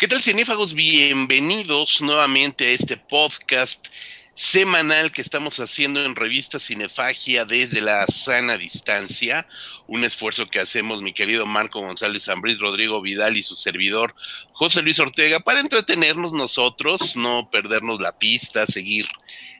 [0.00, 0.72] ¿Qué tal, cinéfagos?
[0.72, 3.88] Bienvenidos nuevamente a este podcast
[4.32, 9.46] semanal que estamos haciendo en revista Cinefagia desde la sana distancia,
[9.86, 14.14] un esfuerzo que hacemos mi querido Marco González Zambriz, Rodrigo Vidal y su servidor
[14.52, 19.06] José Luis Ortega para entretenernos nosotros, no perdernos la pista, seguir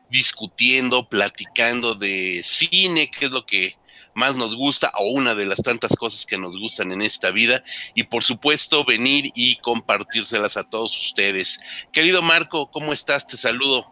[0.09, 3.77] discutiendo, platicando de cine, que es lo que
[4.15, 7.63] más nos gusta o una de las tantas cosas que nos gustan en esta vida
[7.95, 11.61] y por supuesto venir y compartírselas a todos ustedes.
[11.93, 13.27] Querido Marco, ¿cómo estás?
[13.27, 13.87] Te saludo.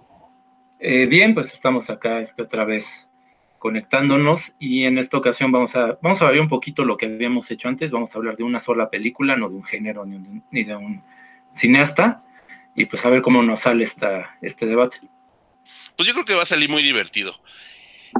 [0.81, 3.09] Eh, bien, pues estamos acá esta otra vez
[3.59, 7.51] conectándonos y en esta ocasión vamos a, vamos a ver un poquito lo que habíamos
[7.51, 10.65] hecho antes, vamos a hablar de una sola película, no de un género ni, ni
[10.65, 11.03] de un
[11.53, 12.23] cineasta
[12.77, 15.01] y pues a ver cómo nos sale esta, este debate.
[15.97, 17.35] Pues yo creo que va a salir muy divertido.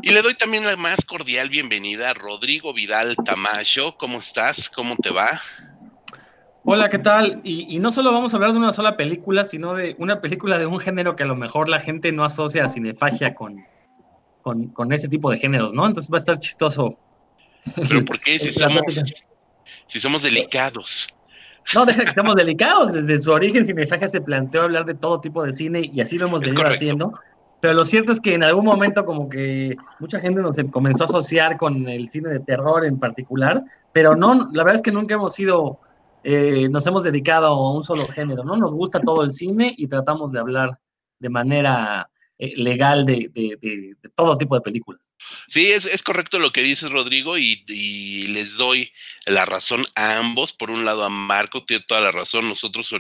[0.03, 3.97] Y le doy también la más cordial bienvenida a Rodrigo Vidal Tamayo.
[3.97, 4.69] ¿Cómo estás?
[4.69, 5.41] ¿Cómo te va?
[6.65, 7.41] Hola, ¿qué tal?
[7.45, 10.67] Y, no solo vamos a hablar de una sola película, sino de una película de
[10.67, 13.65] un género que a lo mejor la gente no asocia a cinefagia con,
[14.43, 15.87] con, ese tipo de géneros, ¿no?
[15.87, 16.99] Entonces va a estar chistoso.
[17.75, 19.03] Pero ¿por qué si somos,
[19.87, 21.09] si somos delicados?
[21.75, 22.93] No, deja que estamos delicados.
[22.93, 26.27] Desde su origen, Cinefagia se planteó hablar de todo tipo de cine y así lo
[26.27, 27.19] hemos venido haciendo.
[27.61, 31.07] Pero lo cierto es que en algún momento como que mucha gente nos comenzó a
[31.07, 35.15] asociar con el cine de terror en particular, pero no, la verdad es que nunca
[35.15, 35.81] hemos sido
[36.25, 38.57] eh, nos hemos dedicado a un solo género, ¿no?
[38.57, 40.79] Nos gusta todo el cine y tratamos de hablar
[41.19, 43.31] de manera legal de,
[44.15, 45.15] todo tipo de películas.
[45.49, 47.65] Sí, es, correcto lo que dices, Rodrigo, y,
[48.29, 48.93] les doy
[49.27, 50.53] la razón a ambos.
[50.53, 52.49] Por un lado, a Marco tiene toda la razón.
[52.49, 52.91] Nosotros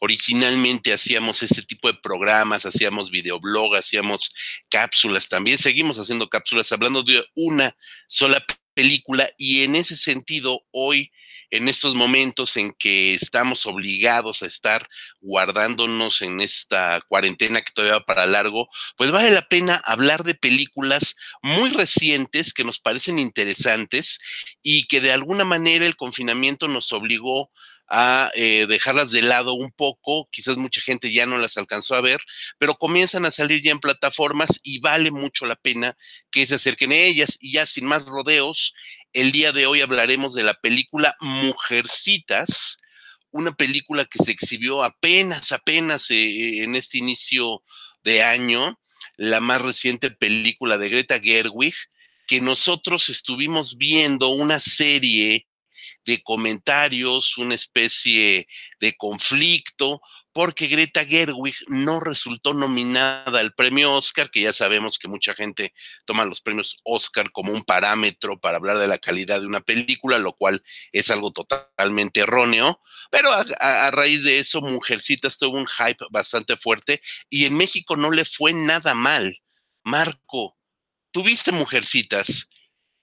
[0.00, 4.34] originalmente hacíamos este tipo de programas, hacíamos videoblog, hacíamos
[4.68, 5.58] cápsulas también.
[5.58, 7.76] Seguimos haciendo cápsulas hablando de una
[8.08, 8.44] sola
[8.74, 11.12] película y en ese sentido, hoy
[11.52, 14.88] en estos momentos en que estamos obligados a estar
[15.20, 20.34] guardándonos en esta cuarentena que todavía va para largo, pues vale la pena hablar de
[20.34, 24.18] películas muy recientes que nos parecen interesantes
[24.62, 27.50] y que de alguna manera el confinamiento nos obligó
[27.94, 32.00] a eh, dejarlas de lado un poco, quizás mucha gente ya no las alcanzó a
[32.00, 32.22] ver,
[32.56, 35.94] pero comienzan a salir ya en plataformas y vale mucho la pena
[36.30, 37.36] que se acerquen a ellas.
[37.38, 38.74] Y ya sin más rodeos,
[39.12, 42.78] el día de hoy hablaremos de la película Mujercitas,
[43.30, 47.62] una película que se exhibió apenas, apenas eh, en este inicio
[48.04, 48.78] de año,
[49.16, 51.74] la más reciente película de Greta Gerwig,
[52.26, 55.46] que nosotros estuvimos viendo una serie
[56.04, 58.48] de comentarios, una especie
[58.80, 60.00] de conflicto,
[60.32, 65.74] porque Greta Gerwig no resultó nominada al premio Oscar, que ya sabemos que mucha gente
[66.06, 70.18] toma los premios Oscar como un parámetro para hablar de la calidad de una película,
[70.18, 70.62] lo cual
[70.92, 72.80] es algo totalmente erróneo.
[73.10, 78.10] Pero a, raíz de eso, Mujercitas tuvo un hype bastante fuerte y en México no
[78.10, 79.38] le fue nada mal.
[79.84, 80.56] Marco,
[81.10, 82.48] ¿tuviste Mujercitas?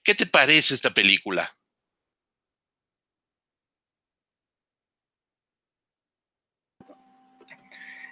[0.03, 1.58] ¿Qué te parece esta película?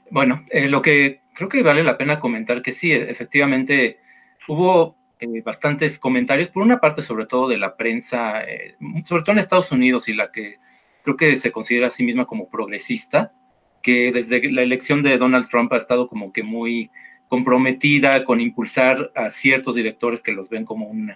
[0.09, 3.99] Bueno, eh, lo que creo que vale la pena comentar que sí, efectivamente
[4.47, 9.33] hubo eh, bastantes comentarios, por una parte sobre todo de la prensa, eh, sobre todo
[9.33, 10.57] en Estados Unidos y la que
[11.03, 13.33] creo que se considera a sí misma como progresista,
[13.81, 16.89] que desde la elección de Donald Trump ha estado como que muy
[17.27, 21.13] comprometida con impulsar a ciertos directores que los ven como un,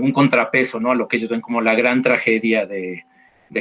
[0.00, 0.92] un contrapeso, ¿no?
[0.92, 3.04] A lo que ellos ven como la gran tragedia de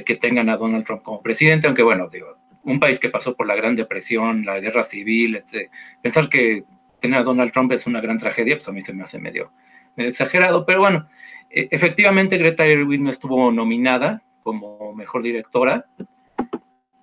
[0.05, 3.47] que tengan a Donald Trump como presidente, aunque bueno, digo, un país que pasó por
[3.47, 5.69] la Gran Depresión, la guerra civil, este,
[6.01, 6.63] pensar que
[6.99, 9.51] tener a Donald Trump es una gran tragedia, pues a mí se me hace medio,
[9.97, 11.07] exagerado, pero bueno,
[11.49, 15.85] e, efectivamente Greta Gerwig no estuvo nominada como mejor directora,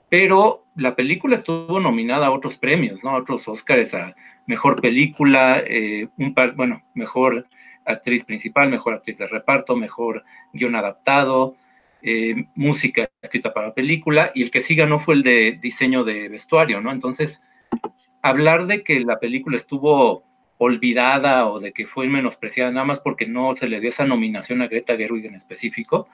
[0.08, 3.10] pero la película estuvo nominada a otros premios, ¿no?
[3.10, 4.14] A otros Oscars, a
[4.46, 7.46] mejor película, eh, un par, bueno, mejor
[7.84, 11.56] actriz principal, mejor actriz de reparto, mejor guion adaptado,
[12.02, 16.28] eh, música escrita para película, y el que siga no fue el de diseño de
[16.28, 16.92] vestuario, ¿no?
[16.92, 17.42] Entonces,
[18.22, 20.24] hablar de que la película estuvo
[20.58, 24.60] olvidada o de que fue menospreciada nada más porque no se le dio esa nominación
[24.60, 26.06] a Greta Gerwig en específico,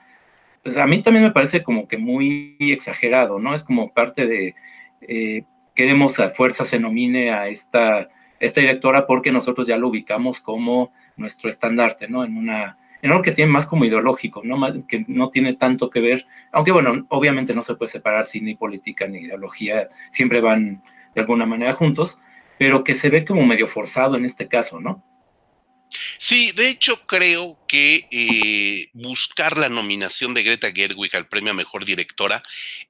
[0.63, 3.53] pues a mí también me parece como que muy exagerado, ¿no?
[3.55, 4.55] Es como parte de,
[5.01, 5.43] eh,
[5.75, 10.91] queremos a fuerza se nomine a esta, esta directora porque nosotros ya lo ubicamos como
[11.17, 12.23] nuestro estandarte, ¿no?
[12.23, 14.85] En una en algo que tiene más como ideológico, ¿no?
[14.87, 18.55] que no tiene tanto que ver, aunque bueno, obviamente no se puede separar cine ni
[18.55, 20.81] política ni ideología, siempre van
[21.13, 22.19] de alguna manera juntos,
[22.57, 25.03] pero que se ve como medio forzado en este caso, ¿no?
[26.29, 31.55] Sí, de hecho creo que eh, buscar la nominación de Greta Gerwig al premio a
[31.55, 32.43] Mejor Directora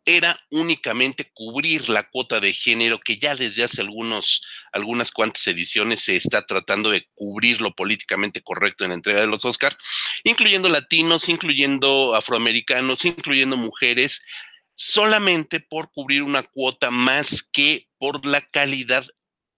[0.06, 4.42] era únicamente cubrir la cuota de género que ya desde hace algunos,
[4.72, 9.28] algunas cuantas ediciones se está tratando de cubrir lo políticamente correcto en la entrega de
[9.28, 9.78] los Oscars,
[10.24, 14.24] incluyendo latinos, incluyendo afroamericanos, incluyendo mujeres,
[14.74, 19.06] solamente por cubrir una cuota más que por la calidad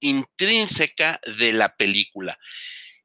[0.02, 2.38] intrínseca de la película.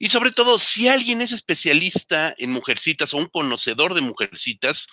[0.04, 4.86] Y sobre todo, si alguien es especialista en mujercitas o un conocedor de mujercitas,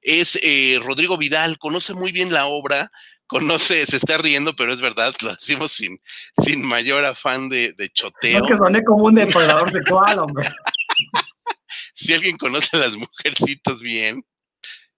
[0.00, 2.90] es eh, Rodrigo Vidal, conoce muy bien la obra,
[3.26, 6.00] conoce, se está riendo, pero es verdad, lo decimos sin,
[6.42, 8.38] sin mayor afán de, de choteo.
[8.40, 10.48] No que soné como un depredador sexual, hombre.
[11.94, 14.24] si alguien conoce a las mujercitas bien,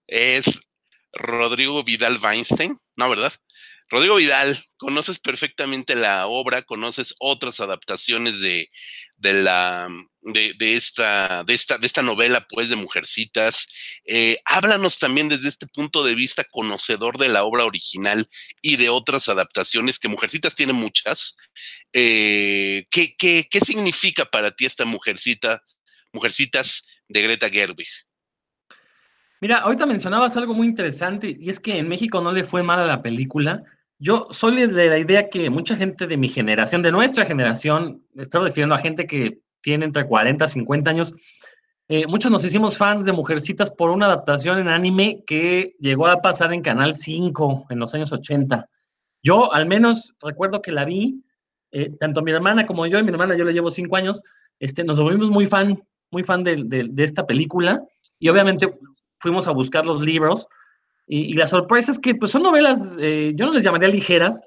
[0.06, 0.60] es
[1.14, 3.32] Rodrigo Vidal Weinstein, ¿no, verdad?
[3.90, 8.70] Rodrigo Vidal, conoces perfectamente la obra, conoces otras adaptaciones de,
[9.18, 9.88] de la
[10.32, 13.66] de, esta, de, esta, de esta novela, pues, de Mujercitas.
[14.04, 18.28] Eh, háblanos también desde este punto de vista conocedor de la obra original
[18.60, 21.36] y de otras adaptaciones, que Mujercitas tiene muchas.
[21.92, 25.62] Eh, ¿qué, qué, qué significa para ti esta Mujercita,
[26.12, 27.88] Mujercitas de Greta Gerwig?
[29.40, 32.80] Mira, ahorita mencionabas algo muy interesante y es que en México no le fue mal
[32.80, 33.62] a la película
[33.98, 38.44] yo soy de la idea que mucha gente de mi generación, de nuestra generación, estoy
[38.44, 41.14] refiriendo a gente que tiene entre 40 y 50 años,
[41.88, 46.20] eh, muchos nos hicimos fans de Mujercitas por una adaptación en anime que llegó a
[46.20, 48.68] pasar en Canal 5 en los años 80.
[49.22, 51.24] Yo al menos recuerdo que la vi,
[51.72, 54.22] eh, tanto mi hermana como yo, y mi hermana yo le llevo 5 años,
[54.60, 57.82] este, nos volvimos muy fan, muy fan de, de esta película
[58.18, 58.78] y obviamente
[59.18, 60.46] fuimos a buscar los libros
[61.08, 64.42] y, la sorpresa es que pues, son novelas, eh, yo no les llamaría ligeras,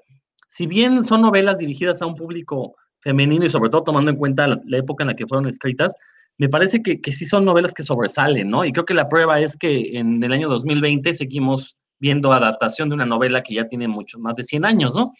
[0.48, 4.48] si bien son novelas dirigidas a un público femenino y sobre todo tomando en cuenta
[4.48, 5.96] la, época en la que fueron escritas,
[6.38, 8.64] me parece que, que, sí son novelas que sobresalen, ¿no?
[8.64, 12.96] Y creo que la prueba es que en el año 2020 seguimos viendo adaptación de
[12.96, 15.12] una novela que ya tiene mucho más de 100 años, ¿no?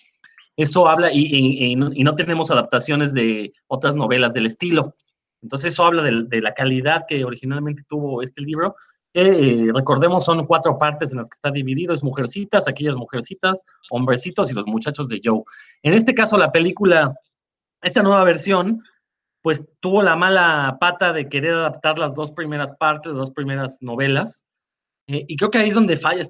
[0.58, 4.96] Eso habla, y, y, y no tenemos adaptaciones de otras novelas del estilo.
[5.42, 8.76] Entonces eso habla de, de, la calidad que originalmente tuvo este libro,
[9.14, 14.50] eh, recordemos, son cuatro partes en las que está dividido, es mujercitas, aquellas mujercitas, hombrecitos
[14.50, 15.44] y los muchachos de Joe.
[15.84, 17.14] En este caso, la película,
[17.82, 18.84] esta nueva versión,
[19.42, 23.82] pues tuvo la mala pata de querer adaptar las dos primeras partes, las dos primeras
[23.82, 24.44] novelas,
[25.08, 26.22] eh, y creo que ahí es donde falla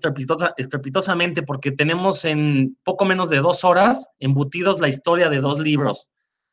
[0.58, 6.10] estrepitosamente, porque tenemos en poco menos de dos horas embutidos la historia de dos libros.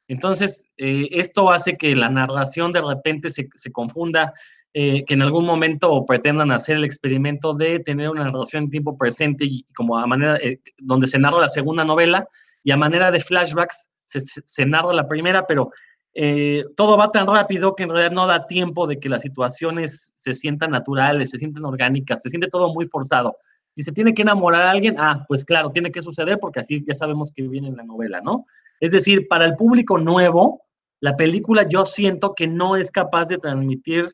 [0.08, 4.32] Entonces, eh, esto hace que la narración de repente se, se confunda
[4.80, 8.96] eh, que en algún momento pretendan hacer el experimento de tener una narración en tiempo
[8.96, 12.28] presente y, como a manera, eh, donde se narra la segunda novela
[12.62, 15.72] y a manera de flashbacks se, narra la primera, pero
[16.14, 20.12] eh, todo va tan rápido que en realidad no da tiempo de que las situaciones
[20.14, 23.36] se sientan naturales, se sientan orgánicas, se siente todo muy forzado.
[23.74, 26.84] Si se tiene que enamorar a alguien, ah, pues claro, tiene que suceder porque así
[26.86, 28.46] ya sabemos que viene en la novela, ¿no?
[28.78, 30.62] Es decir, para el público nuevo,
[31.00, 34.06] la película yo siento que no es capaz de transmitir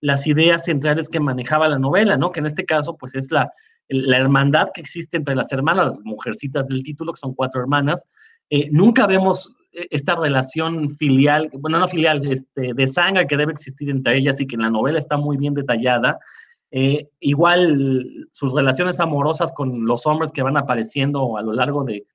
[0.00, 2.30] las ideas centrales que manejaba la novela, ¿no?
[2.30, 3.52] Que en este caso, pues es la,
[3.88, 8.06] la hermandad que existe entre las hermanas, las mujercitas del título, que son cuatro hermanas.
[8.50, 13.52] Eh, nunca vemos eh, esta relación filial, bueno, no filial, este, de sangre que debe
[13.52, 16.18] existir entre ellas y que en la novela está muy bien detallada.
[16.70, 22.06] Eh, igual sus relaciones amorosas con los hombres que van apareciendo a lo largo de,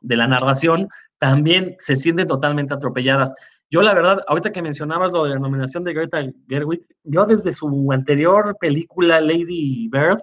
[0.00, 3.32] de la narración también se sienten totalmente atropelladas.
[3.72, 7.54] Yo, la verdad, ahorita que mencionabas lo de la nominación de Greta Gerwig, yo desde
[7.54, 10.20] su anterior película, Lady Bird,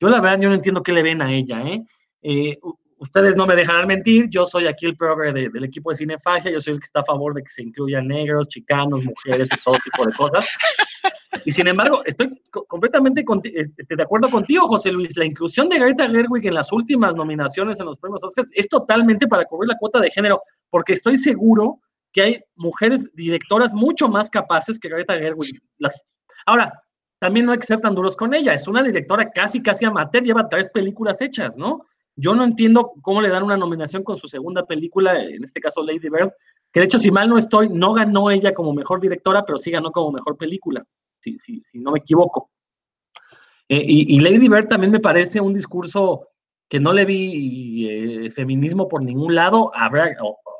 [0.00, 1.84] yo la verdad yo no entiendo qué le ven a ella, ¿eh?
[2.22, 2.58] eh
[2.96, 6.60] ustedes no me dejarán mentir, yo soy aquí el progre del equipo de Cinefagia, yo
[6.60, 9.76] soy el que está a favor de que se incluyan negros, chicanos, mujeres y todo
[9.84, 10.48] tipo de cosas.
[11.44, 13.24] Y sin embargo, estoy completamente
[13.54, 15.16] este, de acuerdo contigo, José Luis.
[15.16, 19.28] La inclusión de Greta Gerwig en las últimas nominaciones en los premios Oscars es totalmente
[19.28, 21.78] para cubrir la cuota de género, porque estoy seguro
[22.12, 25.60] que hay mujeres directoras mucho más capaces que Greta Gerwig.
[26.46, 26.72] Ahora,
[27.18, 28.54] también no hay que ser tan duros con ella.
[28.54, 31.84] Es una directora casi, casi amateur, lleva tres películas hechas, ¿no?
[32.16, 35.82] Yo no entiendo cómo le dan una nominación con su segunda película, en este caso
[35.82, 36.32] Lady Bird,
[36.72, 39.70] que de hecho, si mal no estoy, no ganó ella como mejor directora, pero sí
[39.70, 40.84] ganó como mejor película,
[41.20, 42.50] si, si, no me equivoco.
[43.68, 46.28] Eh, y, Lady Bird también me parece un discurso
[46.68, 49.70] que no le vi eh, feminismo por ningún lado.
[49.74, 50.16] Habrá,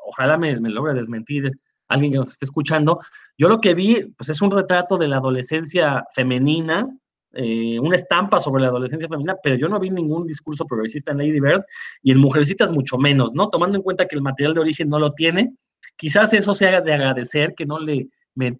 [0.09, 1.51] ojalá me, logre desmentir
[1.87, 2.99] alguien que nos esté escuchando.
[3.37, 6.87] Yo lo que vi, pues es un retrato de la adolescencia femenina,
[7.33, 11.19] eh, una estampa sobre la adolescencia femenina, pero yo no vi ningún discurso progresista en
[11.19, 11.63] Lady Bird
[12.01, 13.49] y en Mujercitas mucho menos, ¿no?
[13.49, 15.53] Tomando en cuenta que el material de origen no lo tiene,
[15.95, 18.09] quizás eso sea de agradecer, que no le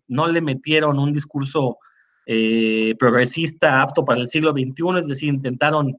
[0.08, 1.78] no le metieron un discurso
[2.26, 5.98] eh, progresista apto para el siglo XXI, es decir, intentaron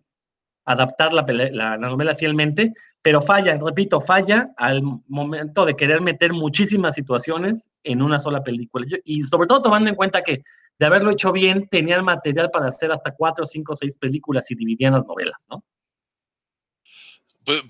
[0.64, 7.70] adaptar la, novela fielmente, pero falla, repito, falla al momento de querer meter muchísimas situaciones
[7.82, 8.86] en una sola película.
[9.04, 10.42] Y sobre todo tomando en cuenta que
[10.78, 14.94] de haberlo hecho bien, tenían material para hacer hasta cuatro, cinco, seis películas y dividían
[14.94, 15.62] las novelas, ¿no?
[17.44, 17.62] Pues,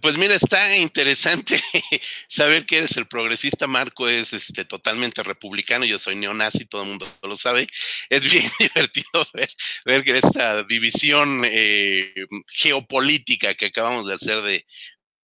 [0.00, 1.62] pues, mira, está interesante
[2.28, 3.66] saber que eres el progresista.
[3.66, 7.68] Marco es este, totalmente republicano, yo soy neonazi, todo el mundo lo sabe.
[8.08, 9.50] Es bien divertido ver,
[9.84, 12.12] ver que esta división eh,
[12.48, 14.66] geopolítica que acabamos de hacer de,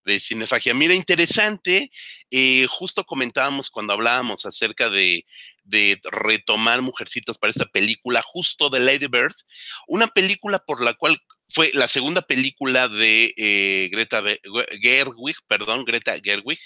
[0.05, 0.75] de cinefagia.
[0.75, 1.91] Mira, interesante,
[2.31, 5.27] eh, justo comentábamos cuando hablábamos acerca de,
[5.65, 9.35] de, retomar Mujercitas para esta película, justo de Lady Bird,
[9.87, 11.21] una película por la cual
[11.55, 14.23] fue la segunda película de eh, Greta
[14.83, 16.59] Gerwig, perdón, Greta Gerwig,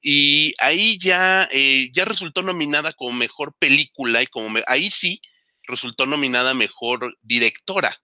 [0.00, 5.20] y ahí ya, eh, ya resultó nominada como mejor película y como ahí sí
[5.64, 8.00] resultó nominada mejor directora,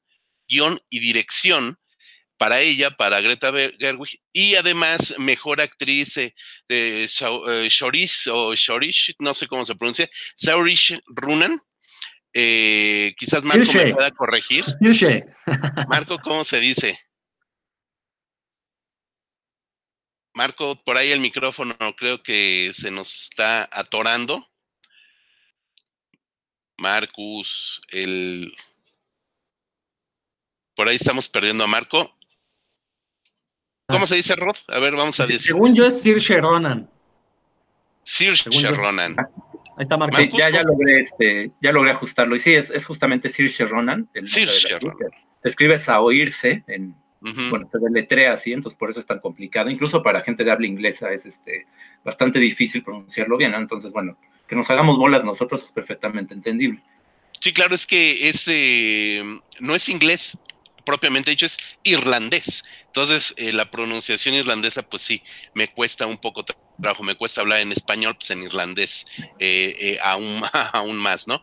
[0.49, 1.79] guion y dirección
[2.37, 6.35] para ella, para Greta Gerwig, y además mejor actriz eh,
[6.69, 7.07] eh
[7.71, 11.63] Shorish o Shorish, no sé cómo se pronuncia, Saurish Runan,
[12.39, 14.63] eh, quizás Marco me pueda corregir.
[15.89, 17.01] Marco, ¿cómo se dice?
[20.35, 24.47] Marco, por ahí el micrófono creo que se nos está atorando.
[26.77, 28.55] Marcus, el...
[30.75, 32.15] Por ahí estamos perdiendo a Marco.
[33.89, 34.07] ¿Cómo ah.
[34.07, 34.57] se dice, Rod?
[34.69, 35.41] A ver, vamos a decir.
[35.41, 36.91] Según yo es Sir Ronan.
[38.03, 38.37] Sir
[38.75, 39.17] Ronan.
[39.77, 39.99] Ahí está
[40.39, 42.35] ya, ya, logré, este, ya logré ajustarlo.
[42.35, 44.09] Y sí, es, es justamente Sir Ronan.
[44.25, 44.49] Sir
[44.81, 45.11] Ronan.
[45.43, 49.69] Te escribes a oírse, en, bueno, te deletrea así, entonces por eso es tan complicado.
[49.69, 51.67] Incluso para gente de habla inglesa es este,
[52.05, 54.17] bastante difícil pronunciarlo bien, Entonces, bueno,
[54.47, 56.81] que nos hagamos bolas nosotros es perfectamente entendible.
[57.39, 59.23] Sí, claro, es que es, eh,
[59.61, 60.39] no es inglés
[60.87, 62.65] propiamente dicho, es irlandés.
[62.87, 67.59] Entonces, eh, la pronunciación irlandesa, pues sí, me cuesta un poco trabajo, me cuesta hablar
[67.59, 69.07] en español, pues en irlandés
[69.39, 71.43] eh, eh, aún, aún más, ¿no?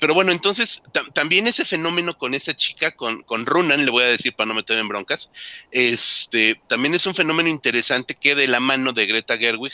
[0.00, 4.08] pero bueno, entonces también ese fenómeno con esta chica, con, con Runan, le voy a
[4.08, 5.32] decir para no meterme en broncas,
[5.72, 9.72] este, también es un fenómeno interesante que de la mano de Greta Gerwig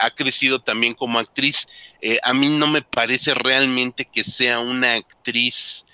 [0.00, 1.68] ha crecido también como actriz.
[2.22, 5.84] a mí no me parece realmente que sea una actriz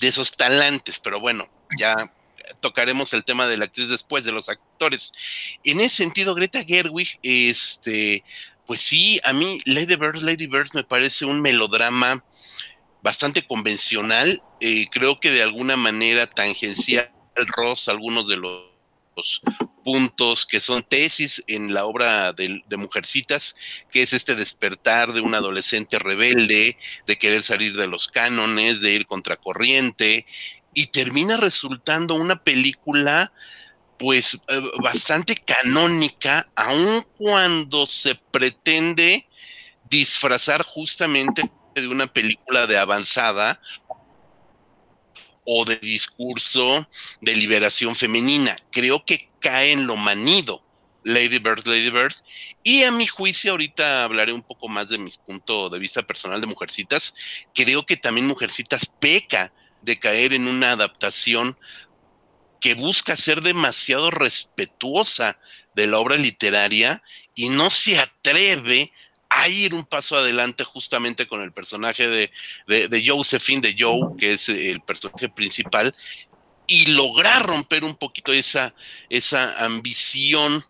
[0.00, 2.12] de esos talantes, pero bueno, ya
[2.60, 5.12] tocaremos el tema de la actriz después, de los actores.
[5.64, 8.24] En ese sentido, Greta Gerwig, este,
[8.66, 12.24] pues sí, a mí Lady Bird, Lady Bird me parece un melodrama
[13.02, 18.70] bastante convencional, eh, creo que de alguna manera tangencial Ross algunos de los
[19.84, 23.56] puntos que son tesis en la obra de, Mujercitas,
[23.90, 28.92] que es este despertar de un adolescente rebelde, de querer salir de los cánones, de
[28.92, 30.26] ir contracorriente,
[30.74, 33.32] y termina resultando una película
[33.98, 39.28] pues eh, bastante canónica, aun cuando se pretende
[39.90, 43.60] disfrazar justamente de una película de avanzada
[45.44, 46.88] o de discurso
[47.20, 48.56] de liberación femenina.
[48.70, 50.64] Creo que cae en lo manido
[51.04, 52.14] Lady Bird, Lady Bird.
[52.62, 56.40] Y a mi juicio, ahorita hablaré un poco más de mi punto de vista personal
[56.40, 57.14] de Mujercitas.
[57.54, 61.56] Creo que también Mujercitas peca de caer en una adaptación
[62.60, 65.38] que busca ser demasiado respetuosa
[65.74, 67.02] de la obra literaria
[67.34, 68.92] y no se atreve
[69.30, 72.30] a ir un paso adelante justamente con el personaje de,
[72.66, 75.94] de, Josephine, de Joe, que es el personaje principal,
[76.66, 78.74] y lograr romper un poquito esa,
[79.08, 80.64] esa ambición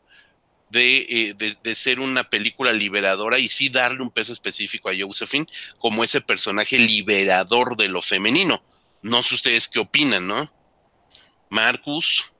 [0.70, 5.46] de, eh, de, ser una película liberadora y sí darle un peso específico a Josephine
[5.78, 8.62] como ese personaje liberador de lo femenino.
[9.02, 10.50] No sé ustedes qué opinan, ¿no?
[11.48, 12.32] Marcus.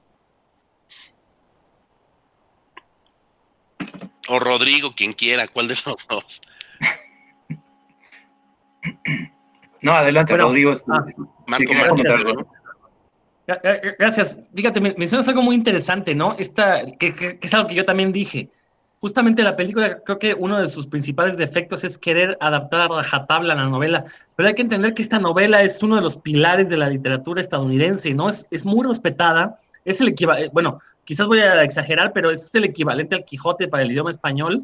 [4.28, 6.42] O Rodrigo, quien quiera, ¿cuál de los dos?
[9.82, 10.74] No, adelante, Rodrigo.
[10.88, 11.06] Ah,
[11.46, 12.46] Marco, Marco,
[13.98, 14.36] Gracias.
[14.54, 16.36] Fíjate, mencionas algo muy interesante, ¿no?
[16.38, 18.50] Esta, que, es algo que yo también dije
[19.00, 23.54] justamente la película, creo que uno de sus principales defectos es querer adaptar a rajatabla
[23.54, 24.04] la novela,
[24.36, 27.40] pero hay que entender que esta novela es uno de los pilares de la literatura
[27.40, 28.28] estadounidense, ¿no?
[28.28, 32.64] Es, es muy respetada, es el equivalente, bueno, quizás voy a exagerar, pero es el
[32.64, 34.62] equivalente al Quijote para el idioma español.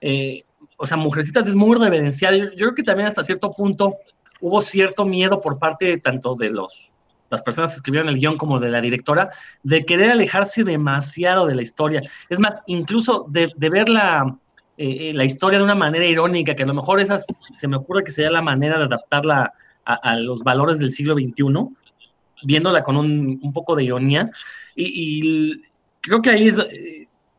[0.00, 0.44] Eh,
[0.76, 2.36] o sea, Mujercitas es muy reverenciada.
[2.36, 3.96] Yo, yo creo que también hasta cierto punto
[4.40, 6.89] hubo cierto miedo por parte tanto de los
[7.30, 9.30] las personas que escribieron el guion como de la directora,
[9.62, 12.02] de querer alejarse demasiado de la historia.
[12.28, 14.36] Es más, incluso de, verla
[14.76, 18.04] eh, la historia de una manera irónica, que a lo mejor esa se me ocurre
[18.04, 19.52] que sería la manera de adaptarla
[19.84, 21.74] a, los valores del siglo XXI,
[22.44, 24.30] viéndola con un, poco de ironía.
[24.76, 25.62] Y,
[26.00, 26.48] creo que ahí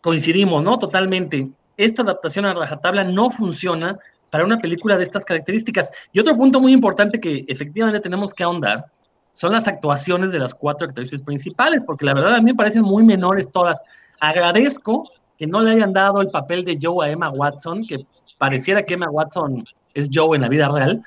[0.02, 0.78] coincidimos, ¿no?
[0.78, 1.50] Totalmente.
[1.78, 3.98] Esta adaptación a rajatabla no funciona
[4.32, 5.92] para una película de estas características.
[6.12, 8.86] Y otro punto muy importante que efectivamente tenemos que ahondar
[9.34, 12.84] son las actuaciones de las cuatro actrices principales, porque la verdad a mí me parecen
[12.84, 13.84] muy menores todas.
[14.20, 18.06] Agradezco que no le hayan dado el papel de Joe a Emma Watson, que
[18.38, 21.02] pareciera que Emma Watson es Joe en la vida real.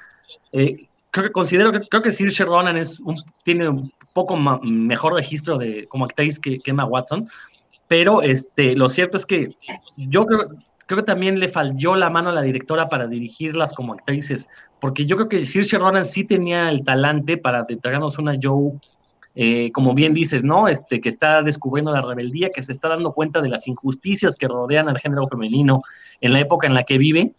[0.53, 5.15] Eh, creo que considero que creo que Saoirse Ronan es un, tiene un poco mejor
[5.15, 7.29] registro de como actriz que, que, Emma Watson,
[7.87, 9.57] pero este, lo cierto es que
[9.97, 10.49] yo creo,
[10.87, 14.49] creo que también le falló la mano a la directora para dirigirlas como actrices,
[14.81, 18.73] porque yo creo que Saoirse Ronan sí tenía el talante para entregarnos una Joe,
[19.35, 20.69] eh, como bien dices, ¿no?
[20.69, 24.47] Este, que está descubriendo la rebeldía, que se está dando cuenta de las injusticias que
[24.47, 25.83] rodean al género femenino
[26.21, 27.33] en la época en la que vive.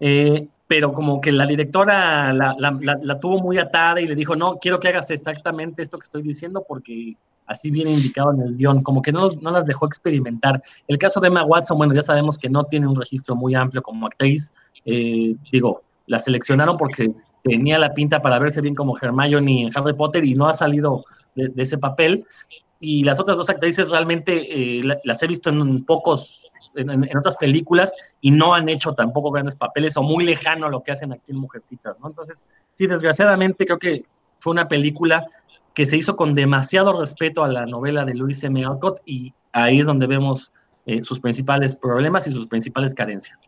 [0.00, 4.56] Eh, pero como que la directora la, la, tuvo muy atada y le dijo, no,
[4.58, 8.82] quiero que hagas exactamente esto que estoy diciendo porque así viene indicado en el guion,
[8.82, 10.62] como que no, no las dejó experimentar.
[10.88, 13.82] El caso de Emma Watson, bueno, ya sabemos que no tiene un registro muy amplio
[13.82, 14.52] como actriz,
[14.84, 17.12] eh, digo, la seleccionaron porque
[17.42, 21.04] tenía la pinta para verse bien como Hermione en Harry Potter y no ha salido
[21.34, 22.24] de, ese papel.
[22.80, 27.36] Y las otras dos actrices realmente eh, las he visto en pocos, en, en, otras
[27.36, 31.12] películas y no han hecho tampoco grandes papeles o muy lejano a lo que hacen
[31.12, 32.08] aquí en Mujercitas, ¿no?
[32.08, 32.44] Entonces,
[32.76, 34.04] sí, desgraciadamente creo que
[34.40, 35.26] fue una película
[35.76, 38.64] que se hizo con demasiado respeto a la novela de Luis M.
[38.64, 40.50] Alcott y ahí es donde vemos
[40.86, 43.42] eh, sus principales problemas y sus principales carencias.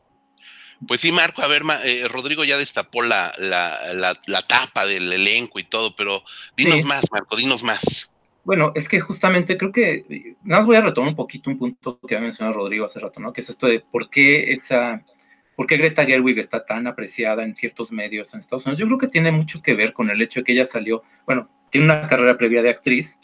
[0.87, 5.65] Pues sí, Marco, a ver, eh, Rodrigo ya destapó la, la, tapa del elenco y
[5.65, 6.23] todo, pero
[6.55, 8.13] dinos más, Marco, dinos más.
[8.45, 11.99] Bueno, es que justamente creo que, nada más voy a retomar un poquito un punto
[12.07, 13.33] que ha mencionado Rodrigo hace rato, ¿no?
[13.33, 15.03] Que es esto de por qué esa,
[15.57, 18.81] por qué Greta Gerwig está tan apreciada en ciertos medios en Estados Unidos.
[18.81, 21.49] Yo creo que tiene mucho que ver con el hecho de que ella salió, bueno,
[21.71, 23.19] tiene una carrera previa de actriz,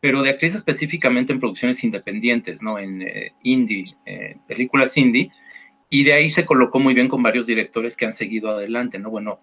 [0.00, 2.78] pero de actriz específicamente en producciones independientes, ¿no?
[2.78, 5.30] En eh, indie, eh, películas indie,
[5.88, 9.10] y de ahí se colocó muy bien con varios directores que han seguido adelante, ¿no?
[9.10, 9.40] Bueno,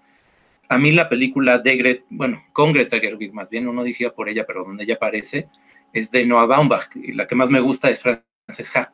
[0.69, 4.30] a mí la película de Greta, bueno, con Greta Gerwig más bien, no dirigida por
[4.30, 5.47] ella, pero donde ella aparece,
[5.93, 8.93] es de Noah Baumbach, y la que más me gusta es Frances Ha.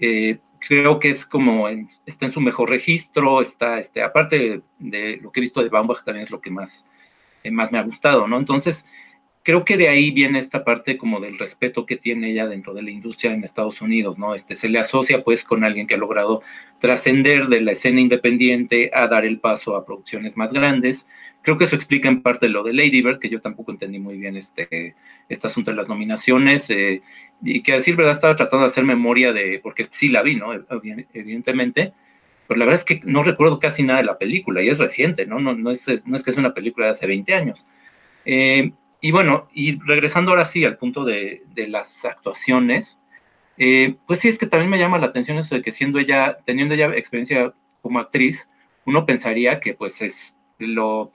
[0.00, 5.30] Eh, creo que es como, está en su mejor registro, está, este, aparte de lo
[5.32, 6.84] que he visto de Baumbach, también es lo que más
[7.50, 8.38] más me ha gustado, ¿no?
[8.38, 8.84] Entonces,
[9.42, 12.82] creo que de ahí viene esta parte como del respeto que tiene ella dentro de
[12.82, 14.34] la industria en Estados Unidos, ¿no?
[14.34, 16.42] Este, se le asocia pues con alguien que ha logrado
[16.78, 21.06] trascender de la escena independiente a dar el paso a producciones más grandes.
[21.42, 24.18] Creo que eso explica en parte lo de Lady Bird, que yo tampoco entendí muy
[24.18, 24.94] bien este,
[25.28, 27.02] este asunto de las nominaciones, eh,
[27.42, 30.36] y que a decir verdad estaba tratando de hacer memoria de, porque sí la vi,
[30.36, 30.52] ¿no?
[31.14, 31.94] Evidentemente,
[32.50, 35.24] pero la verdad es que no recuerdo casi nada de la película y es reciente,
[35.24, 35.38] ¿no?
[35.38, 37.64] No, no, es, no es que es una película de hace 20 años.
[38.24, 42.98] Eh, y bueno, y regresando ahora sí al punto de, las actuaciones,
[43.56, 46.38] eh, pues sí es que también me llama la atención eso de que siendo ella,
[46.44, 48.50] teniendo ella experiencia como actriz,
[48.84, 51.12] uno pensaría que pues es lo,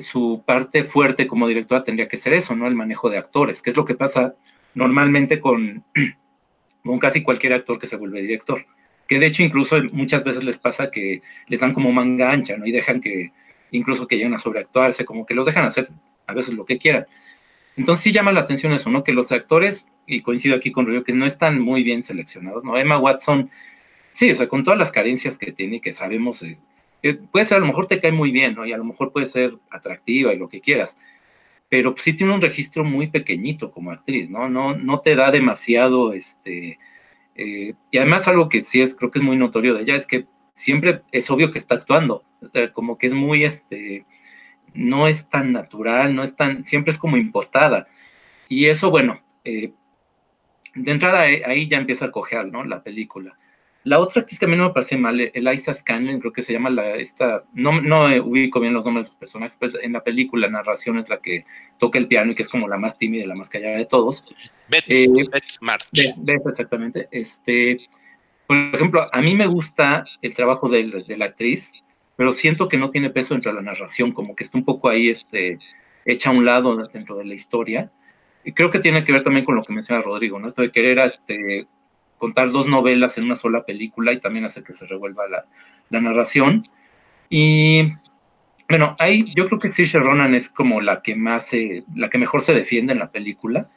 [0.00, 2.66] su parte fuerte como directora tendría que ser eso, ¿no?
[2.66, 4.34] El manejo de actores, que es lo que pasa
[4.72, 5.84] normalmente con,
[6.82, 8.64] con casi cualquier actor que se vuelve director
[9.06, 12.66] que de hecho incluso muchas veces les pasa que les dan como manga ancha, ¿no?
[12.66, 13.32] Y dejan que,
[13.70, 15.88] incluso que lleguen a sobreactuarse, como que los dejan hacer
[16.26, 17.06] a veces lo que quieran.
[17.76, 19.04] Entonces sí llama la atención eso, ¿no?
[19.04, 22.76] Que los actores, y coincido aquí con Río, que no están muy bien seleccionados, ¿no?
[22.78, 23.50] Emma Watson,
[24.10, 26.58] sí, o sea, con todas las carencias que tiene, que sabemos, eh,
[27.30, 28.66] puede ser, a lo mejor te cae muy bien, ¿no?
[28.66, 30.96] Y a lo mejor puede ser atractiva y lo que quieras,
[31.68, 34.48] pero sí tiene un registro muy pequeñito como actriz, ¿no?
[34.48, 36.78] No, no te da demasiado, este,
[37.36, 40.06] eh, y además algo que sí es, creo que es muy notorio de ella, es
[40.06, 44.06] que siempre es obvio que está actuando, o sea, como que es muy, este,
[44.74, 47.88] no es tan natural, no es tan, siempre es como impostada.
[48.48, 49.72] Y eso, bueno, eh,
[50.74, 52.64] de entrada eh, ahí ya empieza a cojear, ¿no?
[52.64, 53.36] La película.
[53.86, 56.52] La otra actriz que a mí no me parece mal, Eliza Scanlon, creo que se
[56.52, 60.02] llama la, esta, no, no ubico bien los nombres de los personajes, pero en la
[60.02, 61.44] película, la narración es la que
[61.78, 63.86] toca el piano y que es como la más tímida y la más callada de
[63.86, 64.24] todos.
[64.68, 65.08] Beth, eh,
[65.60, 65.86] March.
[66.16, 67.06] Beth, exactamente.
[67.12, 67.86] Este,
[68.48, 71.72] por ejemplo, a mí me gusta el trabajo de, de, la actriz,
[72.16, 74.88] pero siento que no tiene peso dentro de la narración, como que está un poco
[74.88, 75.60] ahí este,
[76.04, 77.92] hecha a un lado dentro de la historia.
[78.42, 80.48] Y creo que tiene que ver también con lo que menciona Rodrigo, ¿no?
[80.48, 81.68] Esto de querer este,
[82.18, 85.46] contar dos novelas en una sola película y también hacer que se revuelva la,
[85.90, 86.68] la narración.
[87.28, 87.92] Y
[88.68, 91.50] bueno, ahí yo creo que Saoirse Ronan es como la que más,
[91.94, 93.70] la que mejor se defiende en la película.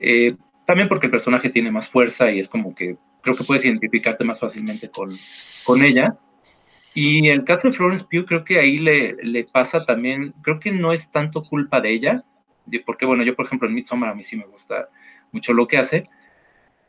[0.00, 0.36] Eh,
[0.66, 4.24] también porque el personaje tiene más fuerza y es como que creo que puedes identificarte
[4.24, 5.16] más fácilmente con,
[5.64, 6.16] con ella.
[6.94, 10.72] Y el caso de Florence Pugh, creo que ahí le, le pasa también, creo que
[10.72, 12.24] no es tanto culpa de ella,
[12.84, 14.88] porque bueno, yo por ejemplo en Midsommar a mí sí me gusta
[15.32, 16.10] mucho lo que hace,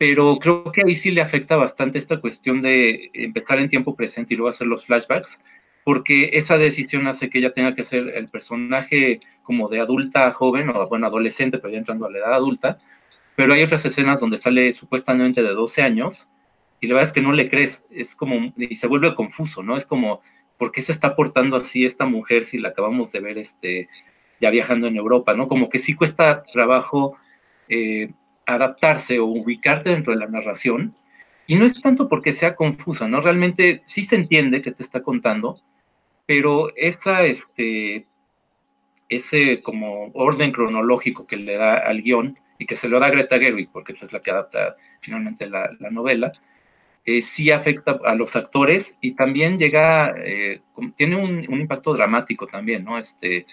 [0.00, 4.32] pero creo que ahí sí le afecta bastante esta cuestión de empezar en tiempo presente
[4.32, 5.42] y luego hacer los flashbacks,
[5.84, 10.70] porque esa decisión hace que ella tenga que ser el personaje como de adulta joven
[10.70, 12.78] o bueno, adolescente, pero ya entrando a la edad adulta,
[13.36, 16.30] pero hay otras escenas donde sale supuestamente de 12 años
[16.80, 19.76] y la verdad es que no le crees, es como, y se vuelve confuso, ¿no?
[19.76, 20.22] Es como,
[20.56, 23.90] ¿por qué se está portando así esta mujer si la acabamos de ver este,
[24.40, 25.46] ya viajando en Europa, ¿no?
[25.46, 27.18] Como que sí cuesta trabajo
[27.68, 28.12] eh,
[28.46, 30.94] adaptarse o ubicarte dentro de la narración,
[31.46, 33.20] y no es tanto porque sea confusa, ¿no?
[33.20, 35.60] Realmente sí se entiende que te está contando,
[36.24, 38.06] pero esa, este,
[39.08, 43.38] ese como orden cronológico que le da al guion y que se lo da Greta
[43.38, 46.32] Gerwig, porque es la que adapta finalmente la, novela,
[47.04, 50.60] eh, sí afecta a los actores y también llega, eh,
[50.94, 52.96] tiene un, un, impacto dramático también, ¿no?
[52.96, 53.46] Este,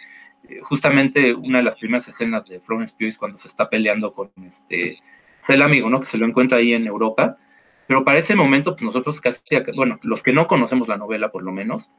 [0.63, 4.99] justamente una de las primeras escenas de Florence Pugh cuando se está peleando con este,
[5.47, 5.99] el amigo, ¿no?
[5.99, 7.38] Que se lo encuentra ahí en Europa.
[7.88, 9.39] Pero para ese momento, pues nosotros casi,
[9.75, 11.89] bueno, los que no conocemos la novela por lo menos,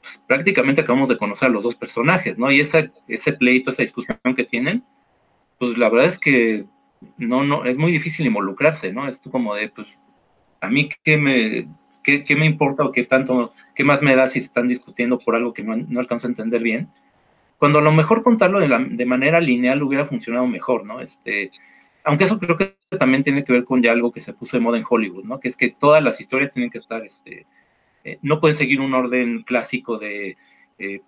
[0.00, 2.50] pues prácticamente acabamos de conocer a los dos personajes, ¿no?
[2.50, 4.84] Y esa, ese pleito, esa discusión que tienen,
[5.58, 6.66] pues la verdad es que
[7.16, 9.08] no, no, es muy difícil involucrarse, ¿no?
[9.08, 9.98] Es como de, pues,
[10.60, 11.68] a mí qué me,
[12.02, 15.36] qué, qué me importa o qué tanto, qué más me da si están discutiendo por
[15.36, 16.90] algo que no, no alcanzo a entender bien
[17.60, 21.02] cuando a lo mejor contarlo de, manera lineal hubiera funcionado mejor, ¿no?
[21.02, 21.50] Este,
[22.04, 24.62] aunque eso creo que también tiene que ver con ya algo que se puso de
[24.62, 25.38] moda en Hollywood, ¿no?
[25.38, 27.44] Que es que todas las historias tienen que estar, este,
[28.02, 30.38] eh, no pueden seguir un orden clásico de
[30.78, 31.02] eh,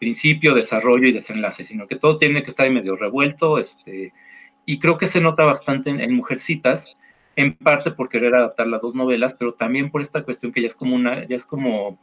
[0.00, 4.12] principio, desarrollo y desenlace, sino que todo tiene que estar medio revuelto, este,
[4.66, 6.96] y creo que se nota bastante en, Mujercitas,
[7.36, 10.66] en parte por querer adaptar las dos novelas, pero también por esta cuestión que ya
[10.66, 12.00] es como una, ya es como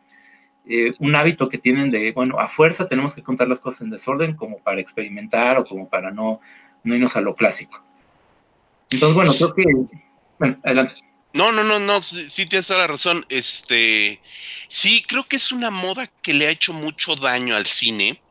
[0.67, 3.89] eh, un hábito que tienen de, bueno, a fuerza tenemos que contar las cosas en
[3.89, 6.39] desorden como para experimentar o como para no,
[6.84, 7.84] no irnos a lo clásico.
[8.89, 9.97] Entonces, bueno, creo que...
[10.38, 10.95] Bueno, adelante.
[11.34, 13.26] No, no, no, no, sí, tienes toda la razón.
[13.30, 14.19] Este,
[14.67, 18.21] sí, creo que es una moda que le ha hecho mucho daño al cine.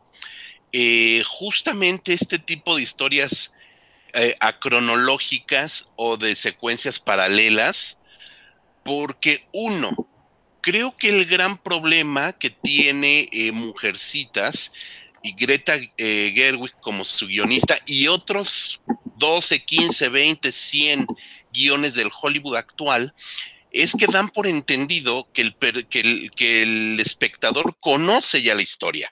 [0.73, 3.55] Eh, justamente este tipo de historias
[4.13, 7.99] eh, acronológicas o de secuencias paralelas,
[8.85, 10.09] porque uno,
[10.61, 14.73] creo que el gran problema que tiene eh, Mujercitas
[15.23, 18.81] y Greta eh, Gerwig como su guionista y otros
[19.19, 21.07] 12, 15, 20, 100
[21.53, 23.15] guiones del Hollywood actual
[23.73, 25.57] es que dan por entendido que el,
[25.89, 29.11] que el espectador conoce ya la historia.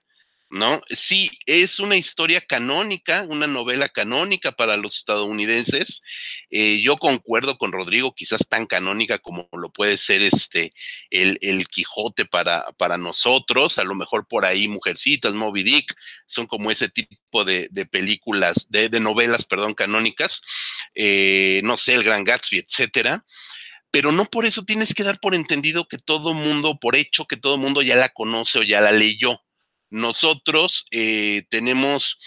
[0.51, 0.81] ¿No?
[0.89, 6.03] Sí, es una historia canónica, una novela canónica para los estadounidenses.
[6.51, 10.73] Eh, yo concuerdo con Rodrigo, quizás tan canónica como lo puede ser este
[11.11, 15.95] el, Quijote para, para nosotros, a lo mejor por ahí Mujercitas, Moby Dick,
[16.27, 20.43] son como ese tipo de, películas, de, novelas, perdón, canónicas,
[20.95, 23.25] eh, no sé, el Gran Gatsby, etcétera
[23.91, 27.37] pero no por eso tienes que dar por entendido que todo mundo, por hecho que
[27.37, 29.41] todo mundo ya la conoce o ya la leyó.
[29.91, 32.19] Nosotros eh, tenemos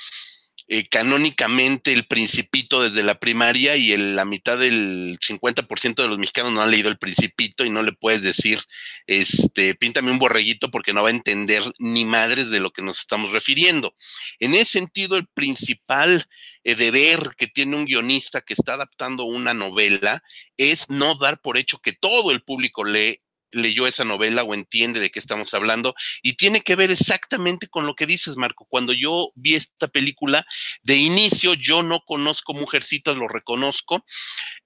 [0.74, 6.54] eh, canónicamente el principito desde la primaria y la mitad del 50% de los mexicanos
[6.54, 8.62] no han leído el principito y no le puedes decir,
[9.06, 13.00] este, píntame un borreguito porque no va a entender ni madres de lo que nos
[13.00, 13.94] estamos refiriendo.
[14.40, 16.26] En ese sentido, el principal
[16.64, 20.24] eh, deber que tiene un guionista que está adaptando una novela
[20.56, 23.20] es no dar por hecho que todo el público lee
[23.52, 27.86] leyó esa novela o entiende de qué estamos hablando y tiene que ver exactamente con
[27.86, 28.66] lo que dices, Marco.
[28.70, 30.46] Cuando yo vi esta película,
[30.82, 34.06] de inicio yo no conozco Mujercitas, lo reconozco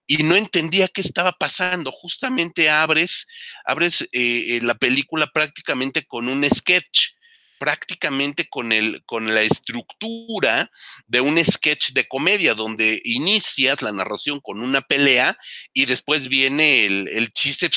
[0.08, 1.91] y no entendía qué estaba pasando.
[1.91, 3.28] Justamente abres,
[3.65, 7.15] abres eh, eh, la película prácticamente con un sketch
[7.58, 10.69] prácticamente con, el, con la estructura
[11.08, 15.38] de un sketch de comedia, donde inicias la narración con una pelea
[15.74, 17.69] y después viene el, el chiste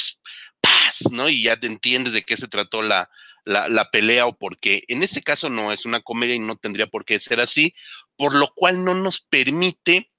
[1.10, 1.28] ¿no?
[1.28, 3.10] Y ya te entiendes de qué se trató la,
[3.44, 4.84] la, pelea o por qué.
[4.88, 7.74] En este caso no es una comedia y no tendría por qué ser así,
[8.16, 10.10] por lo cual no nos permite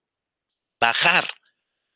[0.80, 1.30] bajar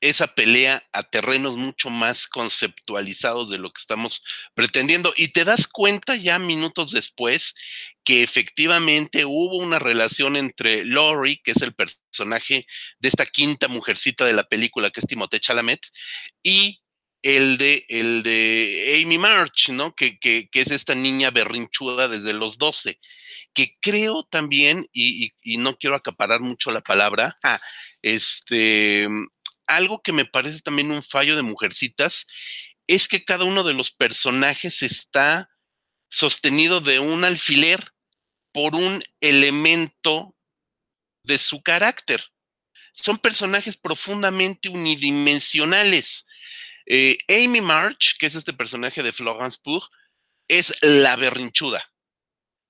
[0.04, 4.22] esa pelea a terrenos mucho más conceptualizados de lo que estamos
[4.54, 5.14] pretendiendo.
[5.16, 7.56] Y te das cuenta ya minutos después
[8.04, 12.68] que efectivamente hubo una relación entre Laurie, que es el personaje
[13.00, 15.88] de esta quinta mujercita de la película, que es Timothée Chalamet,
[16.44, 16.83] y
[17.24, 19.96] el de, el de Amy March, ¿no?
[19.96, 23.00] Que, que, que, es esta niña berrinchuda desde los 12,
[23.54, 27.40] que creo también, y, y, no quiero acaparar mucho la palabra,
[28.02, 29.08] este,
[29.66, 32.28] algo que me parece también un fallo de Mujercitas
[32.88, 35.50] es que cada uno de los personajes está
[36.10, 37.94] sostenido de un alfiler
[38.52, 40.36] por un elemento
[41.24, 42.22] de su carácter.
[42.94, 46.28] Son personajes profundamente unidimensionales.
[46.86, 49.84] Eh, Amy March, que es este personaje de Florence Pugh,
[50.48, 51.84] es la berrinchuda.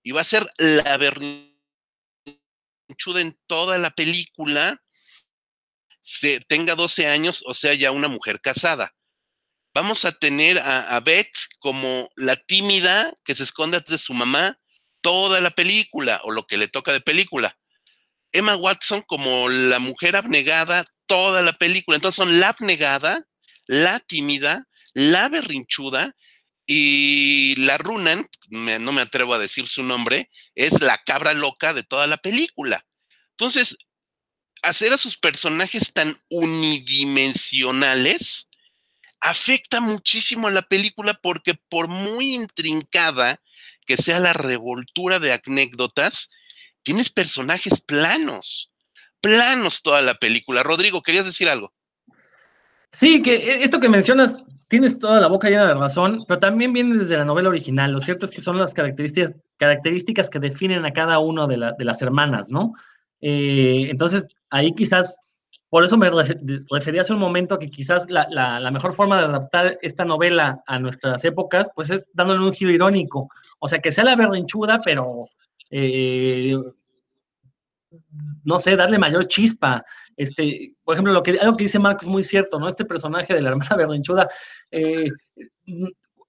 [0.04, 1.54] Y va a ser la berrinchuda
[3.22, 4.82] en toda la película,
[6.02, 8.94] se, tenga 12 años o sea ya una mujer casada.
[9.74, 14.60] Vamos a tener a, a Beth como la tímida que se esconde de su mamá
[15.02, 17.58] toda la película o lo que le toca de película.
[18.32, 21.96] Emma Watson como la mujer abnegada toda la película.
[21.96, 23.28] Entonces son la abnegada,
[23.68, 26.16] la tímida, la berrinchuda
[26.66, 31.84] y la Runan, no me atrevo a decir su nombre, es la cabra loca de
[31.84, 32.86] toda la película.
[33.32, 33.78] Entonces,
[34.62, 38.50] hacer a sus personajes tan unidimensionales
[39.20, 43.42] afecta muchísimo a la película porque por muy intrincada
[43.86, 46.30] que sea la revoltura de anécdotas,
[46.84, 48.72] tienes personajes planos,
[49.22, 50.64] planos toda la película.
[50.64, 51.74] Rodrigo, ¿querías decir algo?
[52.94, 56.74] Sí, que e, esto que mencionas, tienes toda la boca llena de razón, pero también
[56.74, 57.92] viene desde la novela original.
[57.92, 62.02] Lo cierto es que son las características, características que definen a cada una de, las
[62.02, 62.74] hermanas, ¿no?
[63.20, 65.20] Eh, entonces, ahí quizás,
[65.70, 66.12] por eso me
[66.70, 70.78] refería hace un momento que quizás la, la, mejor forma de adaptar esta novela a
[70.78, 73.28] nuestras épocas, pues es dándole un giro irónico.
[73.60, 75.26] O sea, que sea la berrinchuda, pero
[75.72, 76.56] eh,
[78.44, 79.84] no sé, darle mayor chispa.
[80.18, 82.68] Este, por ejemplo, lo que, algo que dice Marcos es muy cierto, ¿no?
[82.68, 84.28] Este personaje de la hermana berrinchuda
[84.72, 85.10] eh,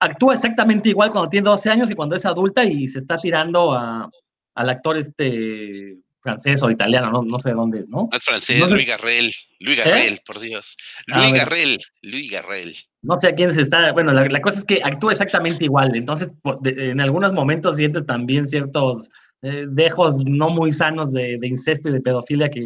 [0.01, 3.73] actúa exactamente igual cuando tiene 12 años y cuando es adulta y se está tirando
[3.73, 4.11] a,
[4.55, 8.09] al actor este francés o italiano, no, no sé dónde es, ¿no?
[8.11, 9.83] Es francés, Luis Garrel, Luis ¿Eh?
[9.85, 10.75] Garrel, por Dios.
[11.12, 12.75] Ah, Luis Garrel, Luis Garrel.
[13.03, 16.33] No sé a quién se está, bueno, la, cosa es que actúa exactamente igual, entonces
[16.64, 19.11] en algunos momentos sientes también ciertos
[19.42, 22.64] eh, dejos no muy sanos de, incesto y de pedofilia que,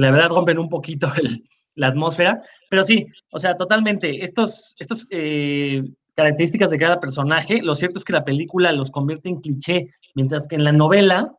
[0.00, 1.08] la verdad rompen un poquito
[1.74, 5.82] la atmósfera, pero sí, o sea, totalmente, estos, estos eh,
[6.14, 10.46] características de cada personaje, lo cierto es que la película los convierte en cliché, mientras
[10.48, 11.32] que en la novela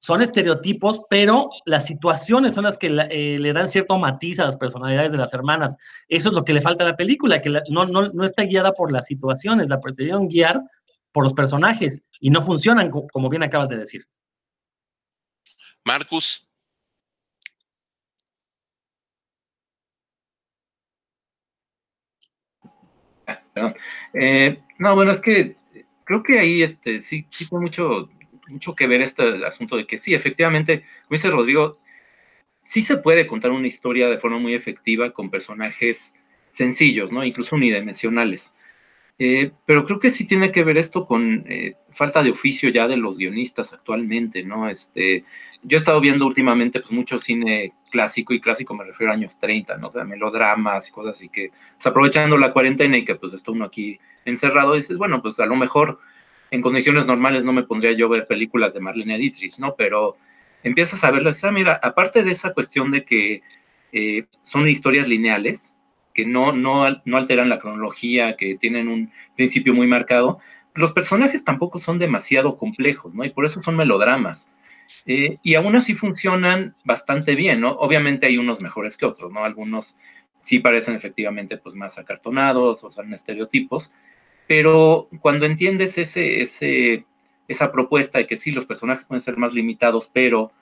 [0.00, 4.56] son estereotipos, pero las situaciones son las que eh, le dan cierto matiz a las
[4.56, 5.76] personalidades de las hermanas.
[6.08, 8.90] Eso es lo que le falta a la película, que no, no, está guiada por
[8.90, 10.60] las situaciones, la pretendieron guiar
[11.12, 14.02] por los personajes y no funcionan, como bien acabas de decir.
[15.84, 16.48] Marcus.
[23.56, 23.74] Ah,
[24.14, 25.56] eh, no, bueno, es que
[26.04, 28.08] creo que ahí este, sí, sí fue mucho
[28.48, 31.78] mucho que ver este asunto de que sí, efectivamente, como dice Rodrigo,
[32.62, 36.14] sí se puede contar una historia de forma muy efectiva con personajes
[36.50, 37.24] sencillos, ¿no?
[37.24, 38.52] Incluso unidimensionales.
[39.24, 42.88] Eh, pero creo que sí tiene que ver esto con eh, falta de oficio ya
[42.88, 44.68] de los guionistas actualmente, ¿no?
[44.68, 45.24] Este,
[45.62, 49.38] yo he estado viendo últimamente pues mucho cine clásico y clásico me refiero a años
[49.38, 49.86] 30, ¿no?
[49.86, 53.52] O sea, melodramas y cosas así que, pues aprovechando la cuarentena y que pues está
[53.52, 56.00] uno aquí encerrado, dices, bueno, pues a lo mejor
[56.50, 59.76] en condiciones normales no me pondría yo a ver películas de Marlene Dietrich, ¿no?
[59.76, 60.16] Pero
[60.64, 63.42] empiezas a verlas, ah, mira, aparte de esa cuestión de que
[63.92, 65.71] eh, son historias lineales,
[66.12, 70.38] que no, no, no alteran la cronología, que tienen un principio muy marcado,
[70.74, 73.24] los personajes tampoco son demasiado complejos, ¿no?
[73.24, 74.48] Y por eso son melodramas.
[75.06, 77.72] Eh, y aún así funcionan bastante bien, ¿no?
[77.72, 79.44] Obviamente hay unos mejores que otros, ¿no?
[79.44, 79.96] Algunos
[80.40, 83.92] sí parecen efectivamente pues más acartonados o son estereotipos,
[84.46, 87.04] pero cuando entiendes ese, ese,
[87.48, 90.52] esa propuesta de que sí, los personajes pueden ser más limitados, pero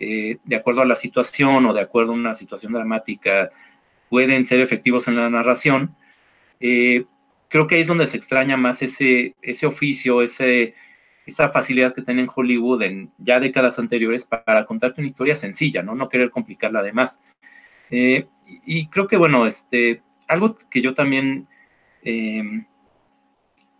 [0.00, 3.50] eh, de acuerdo a la situación o de acuerdo a una situación dramática,
[4.08, 5.94] pueden ser efectivos en la narración,
[6.60, 7.04] eh,
[7.48, 10.74] creo que ahí es donde se extraña más ese, ese oficio, ese,
[11.26, 15.94] esa facilidad que tienen Hollywood en ya décadas anteriores para, contarte una historia sencilla, ¿no?
[15.94, 17.20] No querer complicarla además.
[17.90, 18.26] Eh,
[18.64, 21.48] y creo que, bueno, este, algo que yo también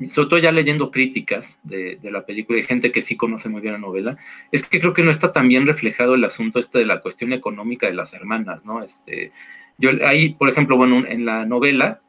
[0.05, 3.75] sobre todo ya leyendo críticas de, la película y gente que sí conoce muy bien
[3.75, 4.19] la novela,
[4.53, 7.33] es que creo que no está tan bien reflejado el asunto este de la cuestión
[7.33, 8.83] económica de las hermanas, ¿no?
[8.83, 9.33] Este,
[9.79, 12.01] yo ahí, por ejemplo, bueno, en la novela,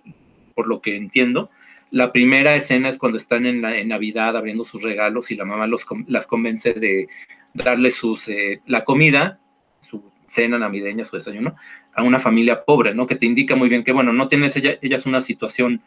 [0.55, 1.49] por lo que entiendo,
[1.91, 5.67] la primera escena es cuando están en, la, Navidad abriendo sus regalos y la mamá
[5.67, 7.07] los, las convence de
[7.53, 9.39] darle sus, eh, la comida,
[9.81, 11.55] su cena navideña, su desayuno,
[11.93, 13.07] a una familia pobre, ¿no?
[13.07, 15.81] Que te indica muy bien que, bueno, no tienes ella, ella una situación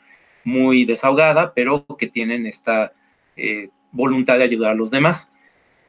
[0.44, 2.92] muy desahogada, pero que tienen esta
[3.36, 5.30] eh, voluntad de ayudar a los demás.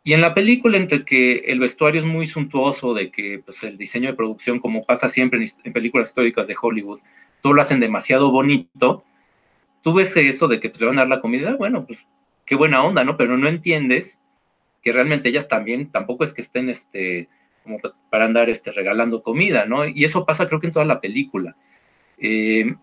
[0.03, 3.77] Y en la película, entre que el vestuario es muy suntuoso, de que pues, el
[3.77, 6.99] diseño de producción, como pasa siempre en, películas históricas de Hollywood,
[7.41, 9.03] todo lo hacen demasiado bonito,
[9.83, 11.99] tú ves eso de que te van a dar la comida, bueno, pues
[12.45, 13.15] qué buena onda, ¿no?
[13.15, 14.19] Pero no entiendes
[14.81, 17.29] que realmente ellas también, tampoco es que estén, este,
[17.63, 19.87] como pues, para andar este, regalando comida, ¿no?
[19.87, 21.55] Y eso pasa creo que en toda la película.
[22.17, 22.75] Eh,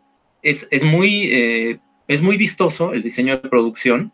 [0.43, 4.13] es, es, muy, eh, es muy vistoso el diseño de producción,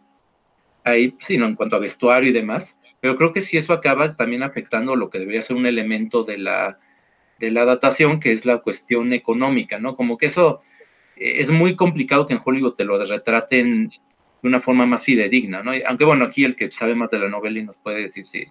[0.84, 1.46] ahí, sí, ¿no?
[1.46, 5.10] En cuanto a vestuario y demás, pero creo que sí eso acaba también afectando lo
[5.10, 6.78] que debería ser un elemento de la,
[7.38, 9.94] de la datación, que es la cuestión económica, ¿no?
[9.94, 10.62] Como que eso
[11.14, 15.62] eh, es muy complicado que en Hollywood te lo retraten de una forma más fidedigna,
[15.62, 15.72] ¿no?
[15.86, 18.46] Aunque bueno, aquí el que sabe más de la novela y nos puede decir si,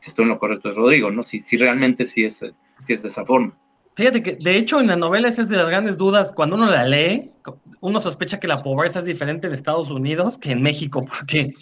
[0.00, 1.22] si estoy en lo correcto es Rodrigo, ¿no?
[1.22, 3.56] Si, si realmente sí es, sí es de esa forma.
[3.96, 6.30] Fíjate que, de hecho, en la novela esa es de las grandes dudas.
[6.30, 7.32] Cuando uno la lee,
[7.80, 11.54] uno sospecha que la pobreza es diferente en Estados Unidos que en México, porque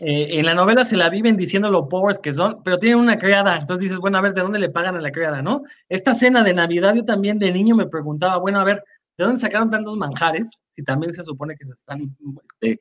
[0.00, 3.18] eh, en la novela se la viven diciendo lo pobres que son, pero tienen una
[3.18, 3.58] criada.
[3.58, 5.64] Entonces dices, bueno, a ver, ¿de dónde le pagan a la criada, no?
[5.90, 8.82] Esta cena de Navidad, yo también de niño me preguntaba, bueno, a ver,
[9.18, 10.62] ¿de dónde sacaron tantos manjares?
[10.70, 12.16] Si también se supone que se están,
[12.58, 12.80] este,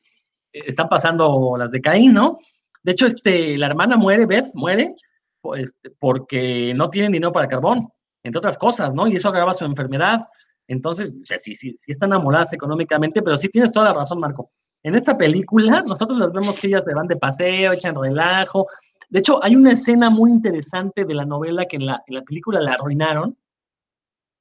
[0.54, 2.39] están pasando las de Caín, ¿no?
[2.82, 4.95] De hecho, este, la hermana muere, Beth muere,
[5.41, 7.89] pues, porque no tienen dinero para carbón
[8.24, 9.08] entre otras cosas, ¿no?
[9.08, 10.20] Y eso agrava su enfermedad.
[10.68, 14.52] Entonces, sí, sí, sí están enamoradas económicamente, pero sí tienes toda la razón, Marco.
[14.84, 18.68] En esta película, nosotros las vemos que ellas se van de paseo, echan relajo.
[19.10, 22.22] De hecho, hay una escena muy interesante de la novela que en la, en la
[22.22, 23.38] película la arruinaron.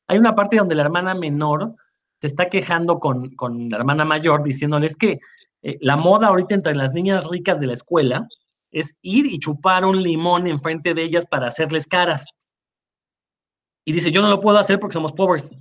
[0.08, 1.74] Hay una parte donde la hermana menor
[2.20, 5.18] se está quejando con, con la hermana mayor, diciéndoles que
[5.62, 8.28] eh, la moda ahorita entre las niñas ricas de la escuela
[8.70, 12.39] es ir y chupar un limón enfrente de ellas para hacerles caras
[13.84, 15.52] y dice, yo no lo puedo hacer porque somos pobres.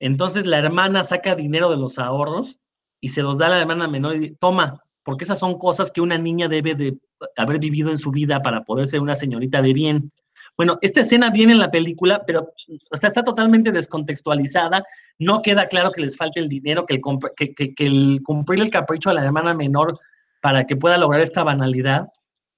[0.00, 2.58] Entonces la hermana saca dinero de los ahorros
[3.00, 5.90] y se los da a la hermana menor y dice, toma, porque esas son cosas
[5.90, 6.98] que una niña debe de
[7.36, 10.12] haber vivido en su vida para poder ser una señorita de bien.
[10.56, 12.52] Bueno, esta escena viene en la película, pero
[12.90, 14.84] está totalmente descontextualizada.
[15.18, 19.10] No queda claro que les falte el dinero, que el, que el cumplir el capricho
[19.10, 19.98] a la hermana menor
[20.40, 22.08] para que pueda lograr esta banalidad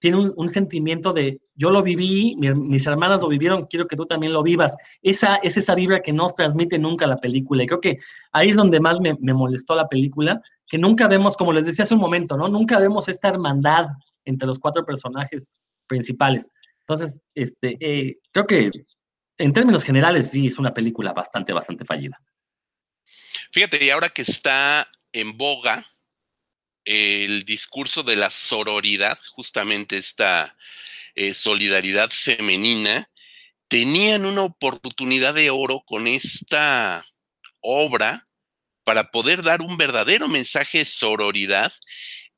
[0.05, 4.35] tiene un, sentimiento de yo lo viví, mis hermanas lo vivieron, quiero que tú también
[4.35, 4.77] lo vivas.
[5.01, 7.63] Esa es esa vibra que no transmite nunca la película.
[7.63, 7.97] Y creo que
[8.31, 11.95] ahí es donde más me, molestó la película, que nunca vemos, como les decía hace
[11.95, 12.49] un momento, ¿no?
[12.49, 13.87] Nunca vemos esta hermandad
[14.27, 15.51] entre los cuatro personajes
[15.87, 16.51] principales.
[16.81, 18.71] Entonces, este, eh, creo que
[19.39, 22.21] en términos generales sí es una película bastante, bastante fallida.
[23.53, 25.83] Fíjate, y ahora que está en boga
[26.85, 30.57] el discurso de la sororidad, justamente esta
[31.15, 33.11] eh, solidaridad femenina,
[33.69, 37.07] tenían una oportunidad de oro con esta
[37.61, 38.25] obra
[38.85, 41.73] para poder dar un verdadero mensaje de sororidad,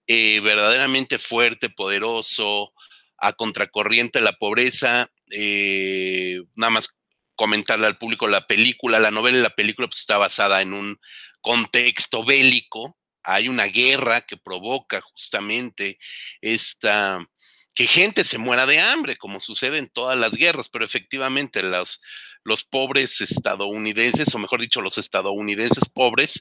[0.06, 2.72] eh, verdaderamente fuerte, poderoso,
[3.18, 5.10] a contracorriente de la pobreza.
[5.30, 6.96] Eh, nada más
[7.34, 11.00] comentarle al público la película, la novela y la película pues, está basada en un
[11.40, 15.98] contexto bélico, hay una guerra que provoca justamente
[16.40, 17.26] esta
[17.74, 22.00] que gente se muera de hambre, como sucede en todas las guerras, pero efectivamente los,
[22.42, 26.40] los pobres estadounidenses, o mejor dicho, los estadounidenses pobres,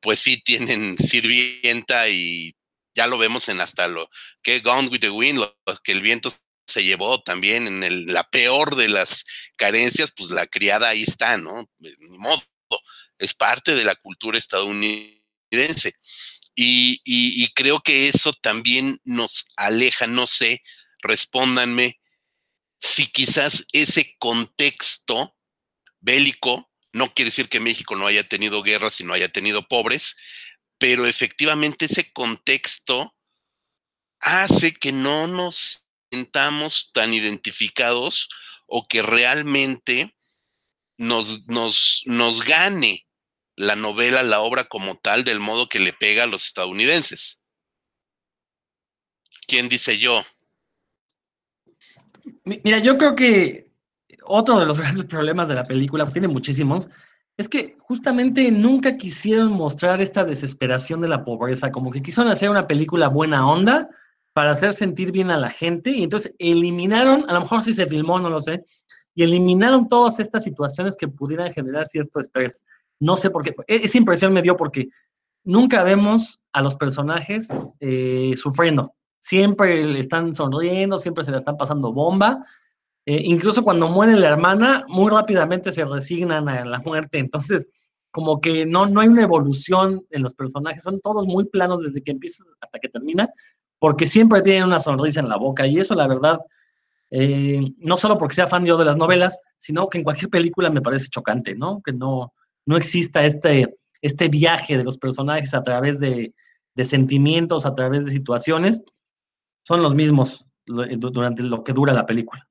[0.00, 2.54] pues sí tienen sirvienta y
[2.94, 4.10] ya lo vemos en hasta lo
[4.42, 6.30] que Gone with the Wind, lo, que el viento
[6.66, 9.24] se llevó también en la peor de las
[9.56, 11.70] carencias, pues la criada ahí está, ¿no?
[11.78, 12.42] Ni modo,
[13.18, 15.13] es parte de la cultura estadounidense
[16.54, 20.62] y, creo que eso también nos aleja, no sé,
[21.02, 22.00] respóndanme,
[22.78, 25.36] si quizás ese contexto
[26.00, 30.16] bélico, no quiere decir que México no haya tenido guerras y no haya tenido pobres,
[30.78, 33.14] pero efectivamente ese contexto
[34.20, 38.28] hace que no nos sentamos tan identificados
[38.66, 40.14] o que realmente
[40.96, 43.03] nos, nos, nos gane
[43.56, 47.42] la novela, la obra como tal, del modo que le pega a los estadounidenses.
[49.46, 50.22] ¿Quién dice yo?
[52.44, 53.70] Mira, yo creo que
[54.24, 56.88] otro de los grandes problemas de la película, tiene muchísimos,
[57.36, 62.48] es que justamente nunca quisieron mostrar esta desesperación de la pobreza, como que quisieron hacer
[62.48, 63.88] una película buena onda
[64.32, 67.86] para hacer sentir bien a la gente y entonces eliminaron, a lo mejor si se
[67.86, 68.64] filmó, no lo sé,
[69.14, 72.64] y eliminaron todas estas situaciones que pudieran generar cierto estrés.
[73.00, 73.54] No sé por qué.
[73.66, 74.88] E-, esa impresión me dio porque
[75.44, 77.48] nunca vemos a los personajes
[77.80, 78.94] eh, sufriendo.
[79.18, 82.44] Siempre están sonriendo, siempre se le están pasando bomba.
[83.06, 87.18] Eh, incluso cuando muere la hermana, muy rápidamente se resignan a la muerte.
[87.18, 87.68] Entonces,
[88.14, 90.82] como que no, no hay una evolución en los personajes.
[90.82, 93.28] Son todos muy planos desde que empieza hasta que termina,
[93.80, 96.38] porque siempre tienen una sonrisa en la boca y eso la verdad,
[97.10, 100.70] eh, no solo porque sea fan yo de las novelas, sino que en cualquier película
[100.70, 101.82] me parece chocante, ¿no?
[101.84, 102.32] Que no,
[102.66, 106.34] no exista este, este viaje de los personajes a través de,
[106.74, 108.84] de sentimientos, a través de situaciones,
[109.66, 112.48] son los mismos durante lo que dura la película.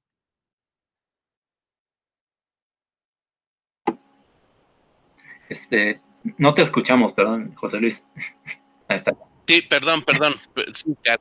[5.50, 6.02] Este,
[6.38, 8.04] no te escuchamos, perdón, José Luis.
[8.88, 9.14] Ahí está.
[9.48, 10.34] Sí, perdón, perdón.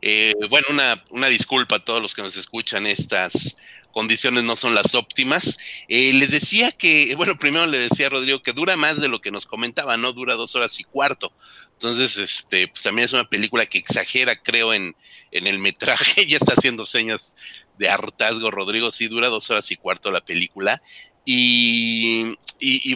[0.00, 2.88] Eh, bueno, una, una, disculpa a todos los que nos escuchan.
[2.88, 3.56] Estas
[3.94, 5.56] condiciones no son las óptimas.
[5.88, 9.20] Eh, les decía que, bueno, primero le decía a Rodrigo que dura más de lo
[9.20, 10.12] que nos comentaba, ¿no?
[10.12, 11.32] Dura dos horas y cuarto.
[11.72, 14.96] Entonces, este, pues también es una película que exagera, creo, en,
[15.30, 16.26] en el metraje.
[16.26, 17.36] ya está haciendo señas
[17.78, 18.90] de hartazgo, Rodrigo.
[18.90, 20.82] Sí, dura dos horas y cuarto la película.
[21.24, 22.36] Y,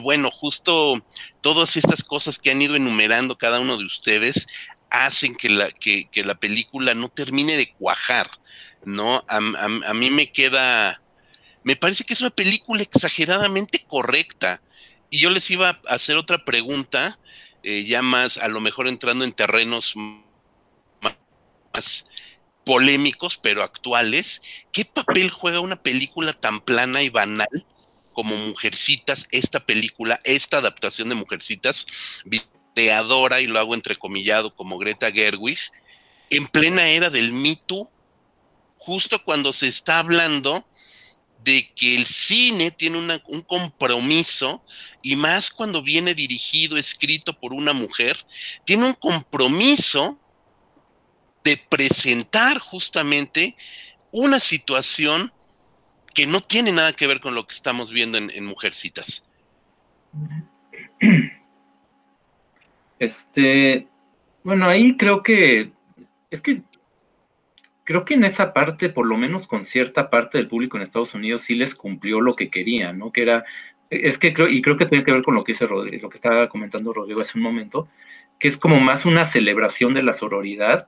[0.01, 1.03] bueno, justo
[1.41, 4.47] todas estas cosas que han ido enumerando cada uno de ustedes
[4.91, 8.29] hacen que la, que la película no termine de cuajar,
[8.85, 9.25] ¿no?
[9.29, 9.41] A,
[9.95, 11.03] mí me queda,
[11.63, 14.61] me parece que es una película exageradamente correcta.
[15.11, 17.19] Y yo les iba a hacer otra pregunta,
[17.63, 19.95] eh, ya más, a lo mejor entrando en terrenos
[21.73, 22.05] más
[22.65, 24.43] polémicos, pero actuales.
[24.73, 27.49] ¿Qué papel juega una película tan plana y banal?
[28.19, 31.87] como Mujercitas, esta película, esta adaptación de Mujercitas,
[32.25, 35.61] videadora, y lo hago entrecomillado como Greta Gerwig,
[36.29, 37.61] en plena era del Me
[38.79, 40.67] justo cuando se está hablando
[41.45, 44.63] de que el cine tiene un compromiso,
[45.03, 48.17] y más cuando viene dirigido, escrito por una mujer,
[48.65, 50.19] tiene un compromiso
[51.45, 53.57] de presentar justamente
[54.13, 55.33] una situación
[56.15, 59.25] que no tiene nada que ver con lo que estamos viendo en, Mujercitas.
[62.99, 63.87] Este,
[64.43, 65.71] bueno, ahí creo que,
[66.31, 66.63] es que,
[67.89, 71.15] creo que en esa parte, por lo menos con cierta parte del público en Estados
[71.15, 73.13] Unidos, sí les cumplió lo que querían, ¿no?
[73.13, 73.47] Que era,
[73.89, 76.11] es que creo, y creo que tiene que ver con lo que dice Rodrigo, lo
[76.11, 77.89] que estaba comentando Rodrigo hace un momento,
[78.39, 80.87] que es como más una celebración de la sororidad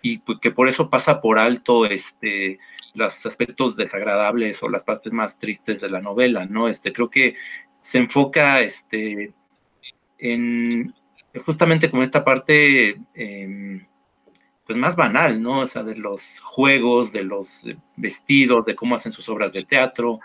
[0.00, 2.58] y pues, que por eso pasa por alto este
[2.94, 6.66] los aspectos desagradables o las partes más tristes de la novela, ¿no?
[6.68, 7.34] Este, creo que
[7.82, 9.34] se enfoca este,
[10.18, 10.94] en
[11.44, 13.86] justamente como esta parte em,
[14.68, 15.60] pues más banal, ¿no?
[15.60, 17.64] O sea, de los juegos, de los
[17.96, 20.20] vestidos, de cómo hacen sus obras de teatro.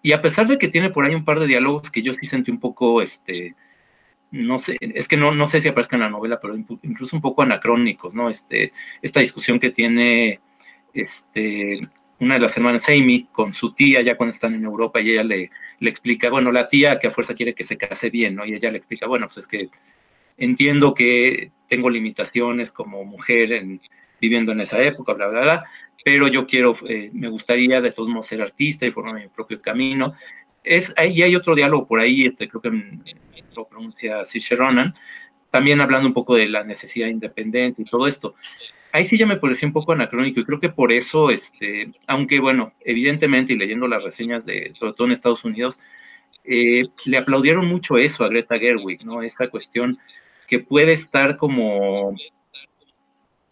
[0.00, 2.26] Y a pesar de que tiene por ahí un par de diálogos que yo sí
[2.26, 3.54] sentí un poco, este,
[4.30, 7.20] no sé, es que no, no sé si aparezca en la novela, pero incluso un
[7.20, 8.30] poco anacrónicos, ¿no?
[8.30, 8.72] Este,
[9.02, 10.40] esta discusión que tiene
[10.94, 11.78] este,
[12.18, 15.22] una de las hermanas Amy con su tía ya cuando están en Europa y ella
[15.22, 18.46] le, le explica, bueno, la tía que a fuerza quiere que se case bien, ¿no?
[18.46, 19.68] Y ella le explica, bueno, pues es que
[20.36, 23.80] entiendo que tengo limitaciones como mujer en,
[24.20, 25.64] viviendo en esa época, bla, bla, bla,
[26.04, 29.60] pero yo quiero, eh, me gustaría de todos modos ser artista y formar mi propio
[29.60, 30.14] camino.
[30.64, 32.70] Es, y hay otro diálogo por ahí, este, creo que
[33.56, 34.94] lo pronuncia Saoirse Ronan,
[35.50, 38.34] también hablando un poco de la necesidad de independencia y todo esto
[38.92, 42.38] ahí sí ya me pareció un poco anacrónico y creo que por eso, este, aunque
[42.38, 45.80] bueno, evidentemente y leyendo las reseñas de, sobre todo en Estados Unidos,
[46.44, 49.22] eh, le aplaudieron mucho eso a Greta Gerwig, ¿no?
[49.22, 49.98] Esta cuestión
[50.46, 52.14] que puede estar como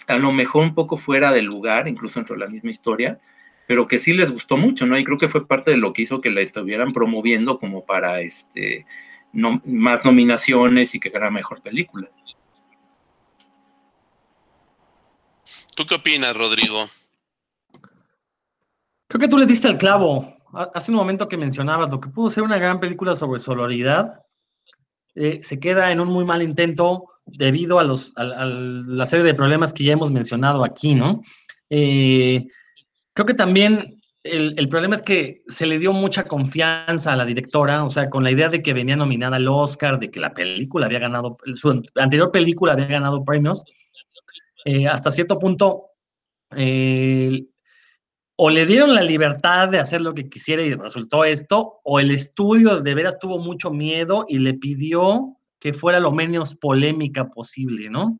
[0.06, 3.20] a lo mejor un poco fuera del lugar, incluso dentro de la misma historia,
[3.66, 4.98] pero que sí les gustó mucho, ¿no?
[4.98, 8.20] Y creo que fue parte de lo que hizo que la estuvieran promoviendo como para
[8.20, 8.86] este
[9.32, 12.10] no, más nominaciones y que era mejor película.
[15.76, 16.88] ¿Tú qué opinas, Rodrigo?
[19.06, 20.36] Creo que tú le diste el clavo.
[20.74, 24.20] Hace un momento que mencionabas lo que pudo ser una gran película sobre sororidad,
[25.14, 29.72] eh, se queda en un muy mal intento debido a, los, la serie de problemas
[29.72, 31.22] que ya hemos mencionado aquí, ¿no?
[31.68, 32.46] Eh,
[33.12, 37.24] creo que también el, el, problema es que se le dio mucha confianza a la
[37.24, 40.34] directora, o sea, con la idea de que venía nominada al Oscar, de que la
[40.34, 43.64] película había ganado, su anterior película había ganado premios,
[44.64, 45.86] eh, hasta cierto punto,
[48.42, 52.10] o le dieron la libertad de hacer lo que quisiera y resultó esto, o el
[52.10, 57.90] estudio de veras tuvo mucho miedo y le pidió que fuera lo menos polémica posible,
[57.90, 58.18] ¿no?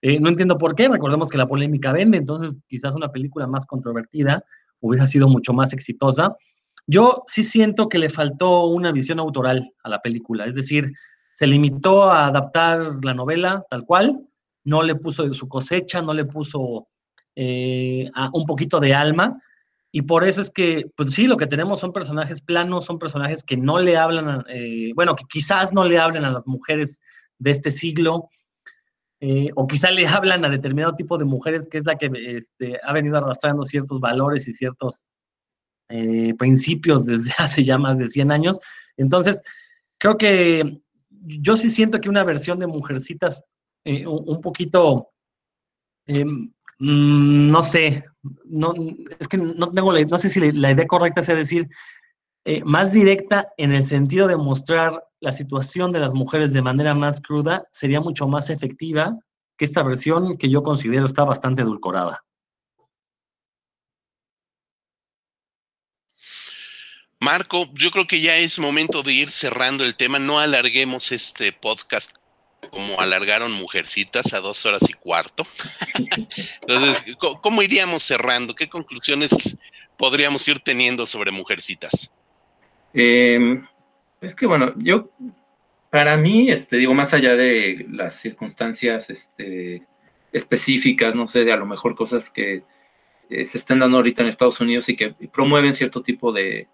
[0.00, 3.66] Eh, no entiendo por qué, recordemos que la polémica vende, entonces quizás una película más
[3.66, 4.42] controvertida
[4.80, 6.34] hubiera sido mucho más exitosa.
[6.86, 10.94] Yo sí siento que le faltó una visión autoral a la película, es decir,
[11.34, 14.18] se limitó a adaptar la novela tal cual,
[14.64, 16.88] no le puso su cosecha, no le puso
[17.34, 19.40] eh, un poquito de alma.
[19.90, 23.42] Y por eso es que, pues sí, lo que tenemos son personajes planos, son personajes
[23.42, 27.00] que no le hablan, eh, bueno, que quizás no le hablen a las mujeres
[27.38, 28.28] de este siglo.
[29.20, 32.78] eh, o quizá le hablan a determinado tipo de mujeres que es la que este,
[32.82, 35.06] ha venido arrastrando ciertos valores y ciertos
[36.38, 38.58] principios desde hace ya más de 100 años.
[38.96, 39.42] Entonces,
[39.98, 40.80] creo que
[41.10, 43.44] yo sí siento que una versión de Mujercitas
[43.84, 45.10] un, poquito,
[46.06, 46.50] em,
[46.82, 48.04] mm, no sé,
[48.44, 48.74] no,
[49.18, 51.68] es que no tengo no sé si la, idea correcta sea decir
[52.44, 56.94] eh, más directa en el sentido de mostrar la situación de las mujeres de manera
[56.94, 59.16] más cruda, sería mucho más efectiva
[59.56, 62.24] que esta versión que yo considero está bastante edulcorada.
[67.20, 70.18] Marco, yo creo que ya es momento de ir cerrando el tema.
[70.18, 72.16] No alarguemos este podcast
[72.70, 75.46] como alargaron Mujercitas a dos horas y cuarto.
[76.62, 78.54] Entonces, ¿cómo iríamos cerrando?
[78.54, 79.56] ¿Qué conclusiones
[79.96, 82.12] podríamos ir teniendo sobre Mujercitas?
[82.94, 83.66] Em,
[84.20, 85.10] es que bueno, yo,
[85.90, 89.82] para mí, este, digo, más allá de las circunstancias este,
[90.32, 92.64] específicas, no sé, de a lo mejor cosas que
[93.30, 96.68] eh, se están dando ahorita en Estados Unidos y que promueven cierto tipo de,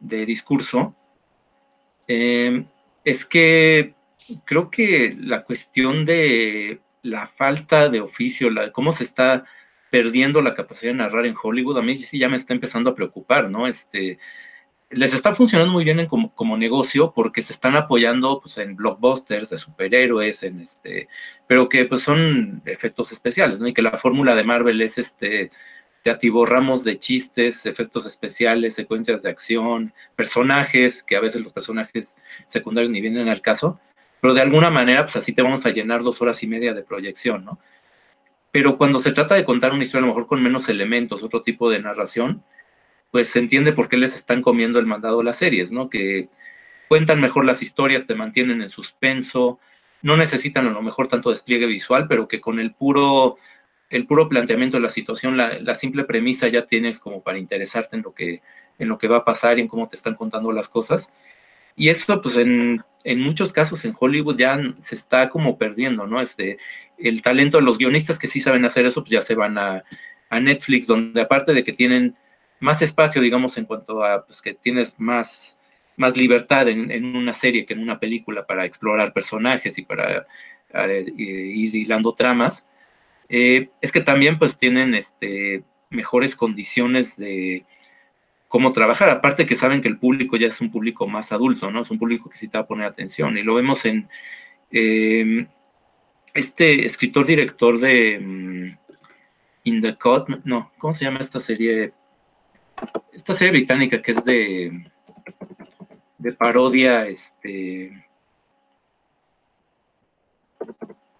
[0.00, 0.94] discurso,
[2.08, 2.66] em,
[3.04, 3.94] es que
[4.44, 9.44] creo que la cuestión de la falta de oficio, la, cómo se está
[9.90, 12.94] perdiendo la capacidad de narrar en Hollywood, a mí sí ya me está empezando a
[12.94, 13.66] preocupar, ¿no?
[13.66, 14.18] Este,
[14.90, 19.50] les está funcionando muy bien como, como, negocio porque se están apoyando pues, en blockbusters
[19.50, 21.08] de superhéroes, en este,
[21.46, 23.66] pero que pues son efectos especiales, ¿no?
[23.68, 25.50] Y que la fórmula de Marvel es este
[26.02, 32.16] te atiborramos de chistes, efectos especiales, secuencias de acción, personajes, que a veces los personajes
[32.48, 33.78] secundarios ni vienen al caso,
[34.22, 36.84] pero de alguna manera, pues así te vamos a llenar dos horas y media de
[36.84, 37.58] proyección, ¿no?
[38.52, 41.42] Pero cuando se trata de contar una historia a lo mejor con menos elementos, otro
[41.42, 42.44] tipo de narración,
[43.10, 45.90] pues se entiende por qué les están comiendo el mandado las series, ¿no?
[45.90, 46.28] Que
[46.86, 49.58] cuentan mejor las historias, te mantienen en suspenso,
[50.02, 53.38] no necesitan a lo mejor tanto despliegue visual, pero que con el puro
[53.90, 58.02] el puro planteamiento de la situación, la, simple premisa ya tienes como para interesarte en
[58.02, 58.40] lo, que,
[58.78, 61.12] en lo que va a pasar y en cómo te están contando las cosas.
[61.76, 62.82] Y eso, pues en,
[63.18, 66.20] muchos casos en Hollywood ya se está como perdiendo, ¿no?
[66.20, 66.58] Este,
[66.98, 69.84] el talento de los guionistas que sí saben hacer eso, pues ya se van a,
[70.30, 72.16] Netflix, donde aparte de que tienen
[72.58, 75.58] más espacio, digamos, en cuanto a pues, que tienes más,
[75.98, 80.26] más libertad en, en, una serie que en una película para explorar personajes y para
[80.72, 82.64] eh, ir hilando tramas,
[83.28, 87.64] eh, es que también pues tienen este, mejores condiciones de
[88.52, 91.80] cómo trabajar, aparte que saben que el público ya es un público más adulto, ¿no?
[91.80, 94.10] Es un público que sí te va a poner atención y lo vemos en
[94.70, 95.46] em,
[96.34, 98.78] este escritor director de mm,
[99.64, 101.94] In the Cut, no, ¿cómo se llama esta serie?
[103.14, 104.84] Esta serie británica que es de,
[106.18, 108.04] de parodia, este...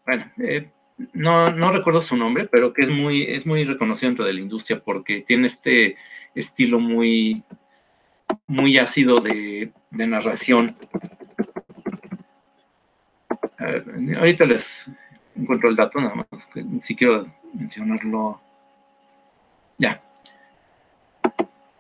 [0.05, 0.69] Bueno, eh,
[1.15, 4.41] no, no recuerdo su nombre, pero que es muy, es muy reconocido dentro de la
[4.41, 5.97] industria porque tiene este
[6.35, 7.43] estilo muy,
[8.47, 10.77] muy ácido de, narración.
[14.19, 14.87] ahorita les
[15.37, 18.41] encuentro el dato, nada más que si quiero mencionarlo.
[19.79, 20.03] Ya.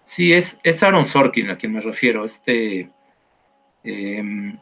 [0.05, 2.25] Sí, es, es Aaron Sorkin a quien me refiero.
[2.25, 2.91] Este.
[3.85, 4.59] Em,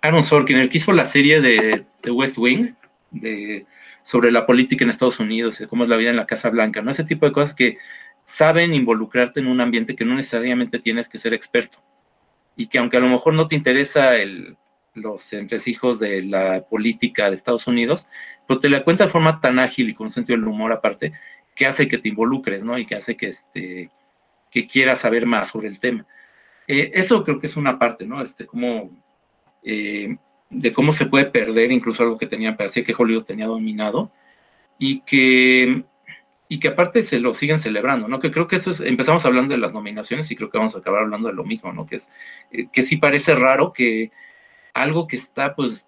[0.00, 2.74] Aaron Sorkin, el que hizo la serie de, West Wing,
[3.10, 3.66] de,
[4.08, 6.90] sobre la política en Estados Unidos, cómo es la vida en la Casa Blanca, ¿no?
[6.90, 7.76] Ese tipo de cosas que
[8.24, 11.78] saben involucrarte en un ambiente que no necesariamente tienes que ser experto.
[12.56, 14.12] Y que aunque a lo mejor no te interesa
[14.94, 18.06] los entresijos de la política de Estados Unidos,
[18.46, 21.12] pero te la cuenta de forma tan ágil y con un sentido del humor aparte,
[21.54, 22.78] que hace que te involucres, ¿no?
[22.78, 23.90] Y que hace que, este,
[24.50, 26.06] que quieras saber más sobre el tema.
[26.66, 28.22] Eh, eso creo que es una parte, ¿no?
[28.22, 28.90] Este, como
[29.62, 30.16] eh,
[30.50, 34.10] de cómo se puede perder incluso algo que tenía, parecía que Hollywood tenía dominado,
[34.78, 35.84] y que,
[36.48, 38.20] y que aparte se lo siguen celebrando, ¿no?
[38.20, 40.78] Que creo que eso es, empezamos hablando de las nominaciones y creo que vamos a
[40.78, 41.86] acabar hablando de lo mismo, ¿no?
[41.86, 42.10] Que es,
[42.52, 44.12] eh, que sí parece raro que
[44.72, 45.86] algo que está, pues,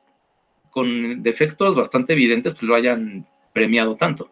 [0.70, 4.30] con defectos bastante evidentes, pues lo hayan premiado tanto.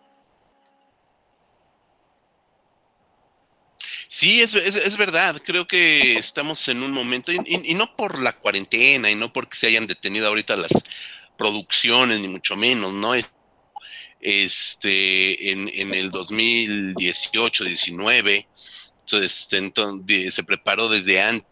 [4.18, 5.40] Sí, es, es, verdad.
[5.46, 9.68] Creo que estamos en un momento, y, no por la cuarentena, y no porque se
[9.68, 10.72] hayan detenido ahorita las
[11.36, 13.12] producciones, ni mucho menos, ¿no?
[14.20, 18.48] Este, en, en el 2018, 19,
[19.02, 21.48] entonces, entonces se preparó desde antes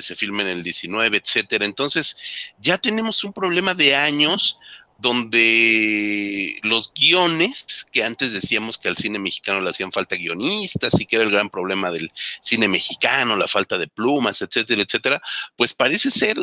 [0.00, 1.64] se filma en el 19, etcétera.
[1.64, 2.16] Entonces,
[2.58, 4.58] ya tenemos un problema de años
[4.98, 11.06] donde los guiones, que antes decíamos que al cine mexicano le hacían falta guionistas y
[11.06, 15.22] que era el gran problema del cine mexicano, la falta de plumas, etcétera, etcétera,
[15.56, 16.38] pues parece ser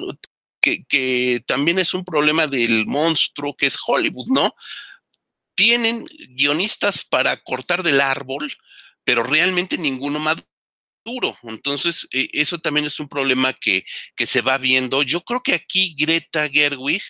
[0.61, 4.55] que, también es un problema del monstruo que es Hollywood, ¿no?
[5.55, 8.53] Tienen guionistas para cortar del árbol,
[9.03, 11.37] pero realmente ninguno maduro.
[11.43, 13.85] Entonces, e, eso también es un problema que,
[14.15, 15.03] que se va viendo.
[15.03, 17.03] Yo creo que aquí Greta Gerwig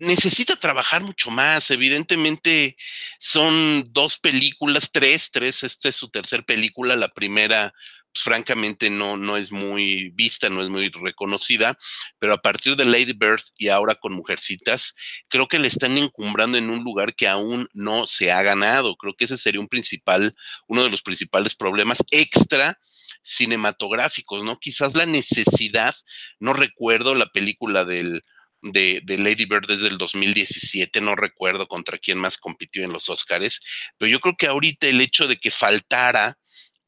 [0.00, 1.70] necesita trabajar mucho más.
[1.70, 2.76] Evidentemente
[3.18, 7.72] son dos películas, tres, tres, esta es su tercera película, la primera
[8.12, 11.78] pues, francamente no, no es muy vista, no es muy reconocida,
[12.18, 14.94] pero a partir de Lady Bird y ahora con Mujercitas,
[15.28, 18.96] creo que le están encumbrando en un lugar que aún no se ha ganado.
[18.96, 20.34] Creo que ese sería un principal,
[20.66, 22.78] uno de los principales problemas extra
[23.22, 24.58] cinematográficos, ¿no?
[24.58, 25.94] Quizás la necesidad,
[26.38, 28.24] no recuerdo la película del
[28.62, 33.60] de, Lady Bird desde el 2017, no recuerdo contra quién más compitió en los Oscars,
[33.98, 36.38] pero yo creo que ahorita el hecho de que faltara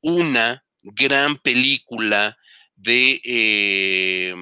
[0.01, 2.37] una gran película
[2.75, 4.35] de, eh,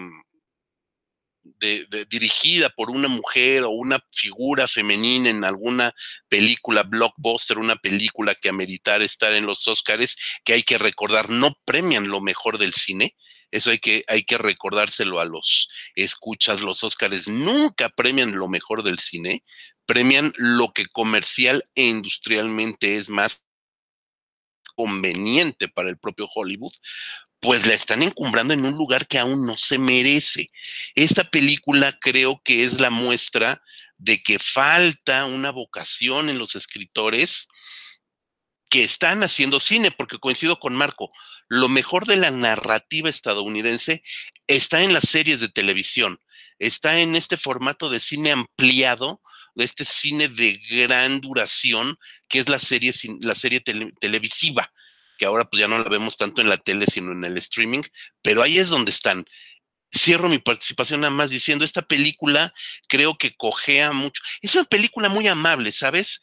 [1.60, 5.94] de, dirigida por una mujer o una figura femenina en alguna
[6.28, 11.54] película blockbuster, una película que ameritar estar en los Oscars, que hay que recordar, no
[11.64, 13.14] premian lo mejor del cine,
[13.50, 16.60] eso hay que, hay que recordárselo a los escuchas.
[16.60, 19.44] Los Óscares nunca premian lo mejor del cine,
[19.86, 23.44] premian lo que comercial e industrialmente es más
[24.74, 26.72] conveniente para el propio Hollywood,
[27.40, 30.50] pues la están encumbrando en un lugar que aún no se merece.
[30.94, 33.62] Esta película creo que es la muestra
[33.98, 37.48] de que falta una vocación en los escritores
[38.70, 41.10] que están haciendo cine, porque coincido con Marco,
[41.50, 44.04] lo mejor de la narrativa estadounidense
[44.46, 46.20] está en las series de televisión,
[46.60, 49.20] está en este formato de cine ampliado,
[49.56, 51.98] de este cine de gran duración,
[52.28, 52.92] que es la serie,
[53.22, 54.72] la serie televisiva,
[55.18, 57.82] que ahora pues ya no la vemos tanto en la tele, sino en el streaming,
[58.22, 59.24] pero ahí es donde están.
[59.92, 62.54] Cierro mi participación nada más diciendo, esta película
[62.86, 64.22] creo que cojea mucho.
[64.40, 66.20] Es una película muy amable, ¿sabes?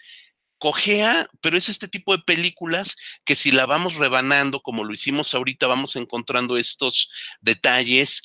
[0.57, 2.95] Cojea, pero es este tipo de películas
[3.25, 7.09] que si la vamos rebanando, como lo hicimos ahorita, vamos encontrando estos
[7.41, 8.21] detalles.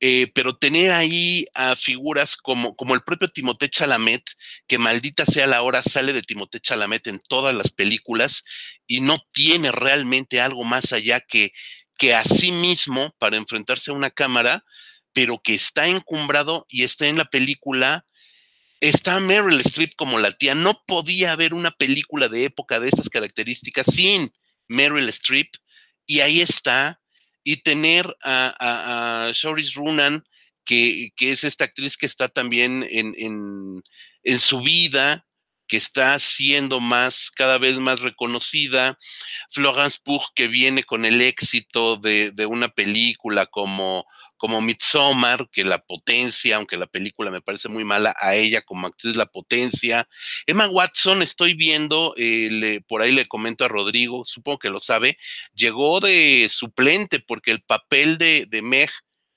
[0.00, 4.22] Eh, pero tener ahí a figuras como, como el propio Timothée Chalamet,
[4.66, 8.44] que maldita sea la hora, sale de Timothée Chalamet en todas las películas
[8.86, 11.52] y no tiene realmente algo más allá que,
[11.98, 14.64] que a sí mismo para enfrentarse a una cámara,
[15.14, 18.04] pero que está encumbrado y está en la película
[18.88, 20.54] está Meryl Streep como la tía.
[20.54, 24.32] No podía haber una película de época de estas características sin
[24.68, 25.48] Meryl Streep.
[26.06, 27.00] Y ahí está.
[27.44, 29.32] Y tener a, a,
[29.74, 30.24] Runan,
[30.64, 33.82] que, es esta actriz que está también en,
[34.38, 35.26] su vida,
[35.68, 38.98] que está siendo más, cada vez más reconocida.
[39.50, 44.06] Florence Pugh, que viene con el éxito de, de una película como
[44.36, 48.86] como Midsommar, que la potencia, aunque la película me parece muy mala, a ella como
[48.86, 50.08] actriz la potencia.
[50.46, 55.18] Emma Watson, estoy viendo, eh, por ahí le comento a Rodrigo, supongo que lo sabe,
[55.54, 58.90] llegó de suplente porque el papel de, de Meg,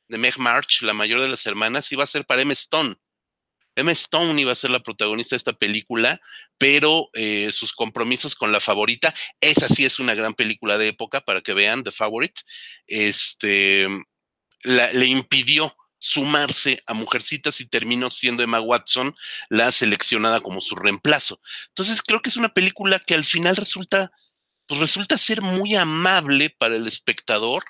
[0.08, 2.95] de Meg March, la mayor de las hermanas, iba a ser para Emma Stone.
[3.80, 6.20] Emma Stone iba a ser la protagonista de esta película,
[6.58, 11.22] pero eh, sus compromisos con la favorita, esa sí es una gran película de época
[11.22, 12.41] para que vean, The Favorite,
[12.88, 13.88] este,
[14.64, 19.14] le impidió sumarse a Mujercitas y terminó siendo Emma Watson
[19.49, 21.41] la seleccionada como su reemplazo.
[21.68, 24.12] Entonces creo que es una película que al final resulta,
[24.66, 27.66] pues resulta ser muy amable para el espectador.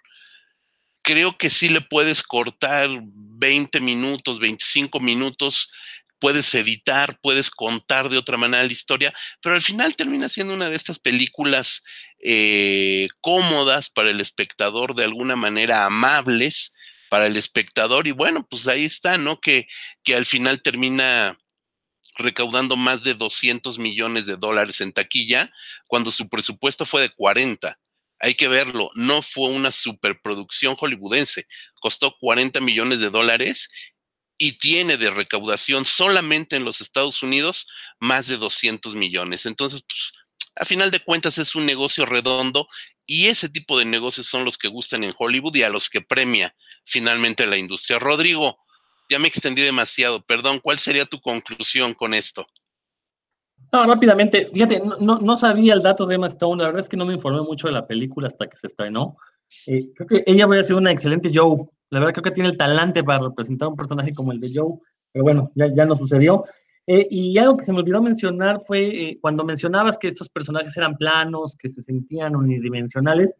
[1.01, 5.71] Creo que sí le puedes cortar 20 minutos, 25 minutos,
[6.19, 10.69] puedes editar, puedes contar de otra manera la historia, pero al final termina siendo una
[10.69, 11.81] de estas películas
[12.21, 16.73] eh, cómodas para el espectador, de alguna manera amables,
[17.09, 18.07] para el espectador.
[18.07, 19.39] Y bueno, pues ahí está, ¿no?
[19.39, 19.67] Que,
[20.03, 21.37] que al final termina
[22.19, 25.51] recaudando más de 200 millones de dólares en taquilla,
[25.87, 27.79] cuando su presupuesto fue de 40.
[28.19, 31.47] Hay que verlo, no fue una superproducción hollywoodense,
[31.81, 33.69] costó 40 millones de dólares
[34.37, 37.67] y tiene de recaudación solamente en los Estados Unidos
[37.99, 39.45] más de 200 millones.
[39.45, 40.13] Entonces, pues,
[40.55, 42.67] a final de cuentas es un negocio redondo
[43.09, 45.99] y ese tipo de negocios son los que gustan en Hollywood y a los que
[45.99, 46.53] premia
[46.85, 47.97] finalmente la industria.
[47.97, 48.59] Rodrigo,
[49.09, 52.45] ya me extendí demasiado, perdón, ¿cuál sería tu conclusión con esto?
[53.71, 56.97] No, rápidamente, fíjate, no, no, sabía el dato de Emma Stone, la verdad es que
[56.97, 59.17] no me informé mucho de la película hasta que se estrenó.
[59.65, 62.49] Eh, creo que ella voy a ser una excelente Joe, la verdad creo que tiene
[62.49, 64.77] el talante para representar un personaje como el de Joe,
[65.11, 66.45] pero bueno, ya, ya no sucedió.
[66.91, 70.75] Eh, y algo que se me olvidó mencionar fue eh, cuando mencionabas que estos personajes
[70.75, 73.33] eran planos, que se sentían unidimensionales.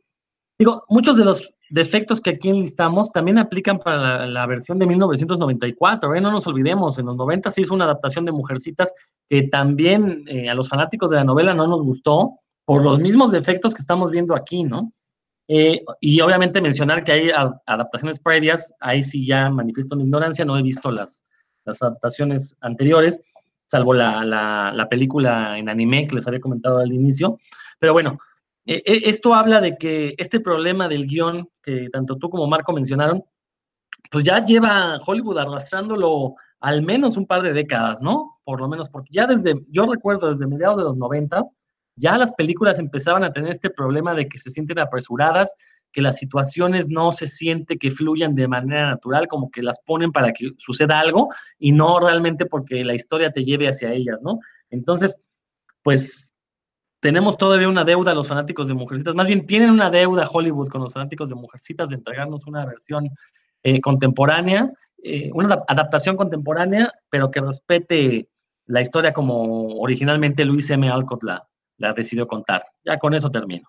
[0.60, 6.16] Digo, muchos de los defectos que aquí enlistamos también aplican para la, versión de 1994,
[6.16, 6.22] ¿eh?
[6.22, 8.94] no nos olvidemos, en los 90 se hizo una adaptación de Mujercitas
[9.30, 13.32] que también eh, a los fanáticos de la novela no nos gustó por los mismos
[13.32, 14.92] defectos que estamos viendo aquí, ¿no?
[15.48, 17.32] Eh, y obviamente mencionar que hay
[17.66, 21.24] adaptaciones previas, ahí sí ya manifiesto mi ignorancia, no he visto las,
[21.66, 23.20] las adaptaciones anteriores,
[23.70, 27.38] salvo la, la, la, película en anime que les había comentado al inicio.
[27.78, 28.18] Pero bueno,
[28.66, 32.74] eh, eh, esto habla de que este problema del guion, que tanto tú como Marco
[32.74, 33.24] mencionaron,
[34.10, 38.40] pues ya lleva Hollywood arrastrándolo al menos un par de décadas, ¿no?
[38.44, 41.56] Por lo menos, porque ya desde, yo recuerdo desde mediados de los noventas,
[41.96, 45.54] ya las películas empezaban a tener este problema de que se sienten apresuradas,
[45.92, 50.12] que las situaciones no se siente que fluyan de manera natural, como que las ponen
[50.12, 54.40] para que suceda algo y no realmente porque la historia te lleve hacia ellas, ¿no?
[54.70, 55.22] Entonces,
[55.82, 56.36] pues
[57.00, 60.70] tenemos todavía una deuda a los fanáticos de Mujercitas, más bien tienen una deuda Hollywood
[60.70, 63.10] con los fanáticos de Mujercitas de entregarnos una versión
[63.64, 64.72] eh, contemporánea,
[65.02, 68.30] eh, una adaptación contemporánea, pero que respete
[68.66, 70.90] la historia como originalmente Luis M.
[70.90, 72.66] Alcott la, la decidió contar.
[72.84, 73.68] Ya con eso termino.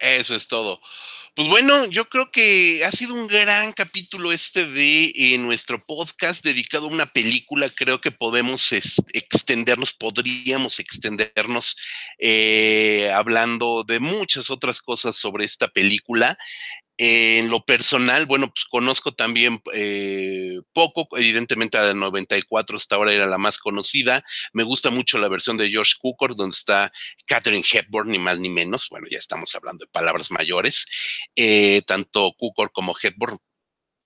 [0.00, 0.80] Eso es todo.
[1.36, 6.44] Pues bueno, yo creo que ha sido un gran capítulo este de eh, nuestro podcast
[6.44, 7.70] dedicado a una película.
[7.70, 11.76] Creo que podemos extendernos, podríamos extendernos
[12.18, 16.36] eh, hablando de muchas otras cosas sobre esta película
[17.02, 23.14] en lo personal, bueno, pues conozco también eh, poco, evidentemente a la 94 hasta ahora
[23.14, 24.22] era la más conocida.
[24.52, 26.92] Me gusta mucho la versión de George Cukor, donde está
[27.26, 28.88] Catherine Hepburn, ni más ni menos.
[28.90, 30.84] Bueno, ya estamos hablando de palabras mayores.
[31.34, 33.38] Eh, tanto Cukor como Hepburn,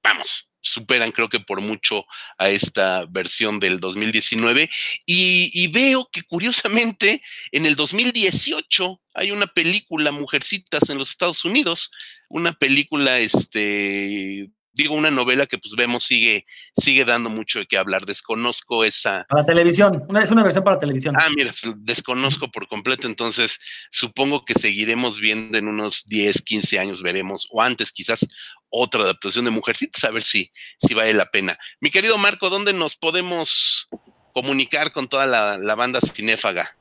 [0.00, 2.06] vamos, superan creo que por mucho
[2.38, 4.70] a esta versión del 2019
[5.04, 7.20] y, y, veo que curiosamente
[7.50, 11.90] en el 2018 hay una película Mujercitas en los Estados Unidos
[12.28, 16.44] una película, este, digo, una novela que pues vemos sigue,
[16.76, 18.04] sigue dando mucho de qué hablar.
[18.04, 19.24] Desconozco esa.
[19.28, 21.14] Para televisión, es una versión para televisión.
[21.18, 23.58] Ah, mira, pues, desconozco por completo, entonces
[23.90, 28.26] supongo que seguiremos viendo en unos 10, 15 años, veremos, o antes quizás,
[28.68, 31.56] otra adaptación de Mujercitas, a ver si, si vale la pena.
[31.80, 33.88] Mi querido Marco, ¿dónde nos podemos
[34.32, 36.76] comunicar con toda la, la banda cinéfaga?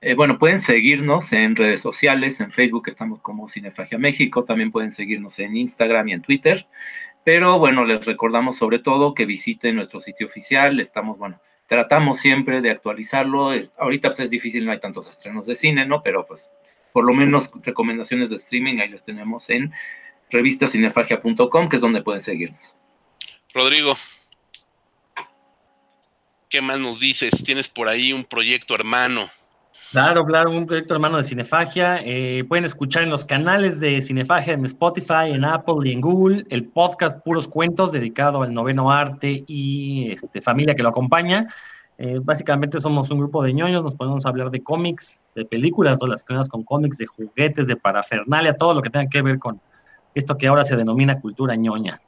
[0.00, 4.92] Eh, bueno, pueden seguirnos en redes sociales, en Facebook estamos como Cinefagia México, también pueden
[4.92, 6.66] seguirnos en Instagram y en Twitter,
[7.24, 12.60] pero bueno, les recordamos sobre todo que visiten nuestro sitio oficial, estamos, bueno, tratamos siempre
[12.60, 16.02] de actualizarlo, ahorita pues es difícil, no hay tantos estrenos de cine, ¿no?
[16.02, 16.50] Pero pues
[16.92, 19.72] por lo menos recomendaciones de streaming ahí les tenemos en
[20.30, 22.76] revistacinefagia.com, que es donde pueden seguirnos.
[23.52, 23.96] Rodrigo.
[26.48, 27.42] ¿Qué más nos dices?
[27.44, 29.28] Tienes por ahí un proyecto hermano.
[29.96, 32.02] Claro, claro, un proyecto hermano de Cinefagia.
[32.04, 36.44] Eh, pueden escuchar en los canales de Cinefagia en Spotify, en Apple y en Google
[36.50, 41.46] el podcast Puros Cuentos dedicado al noveno arte y este, familia que lo acompaña.
[41.96, 46.50] Eh, básicamente somos un grupo de ñoños, nos podemos hablar de cómics, de películas relacionadas
[46.50, 49.58] con cómics, de juguetes, de parafernalia, todo lo que tenga que ver con
[50.14, 52.02] esto que ahora se denomina cultura ñoña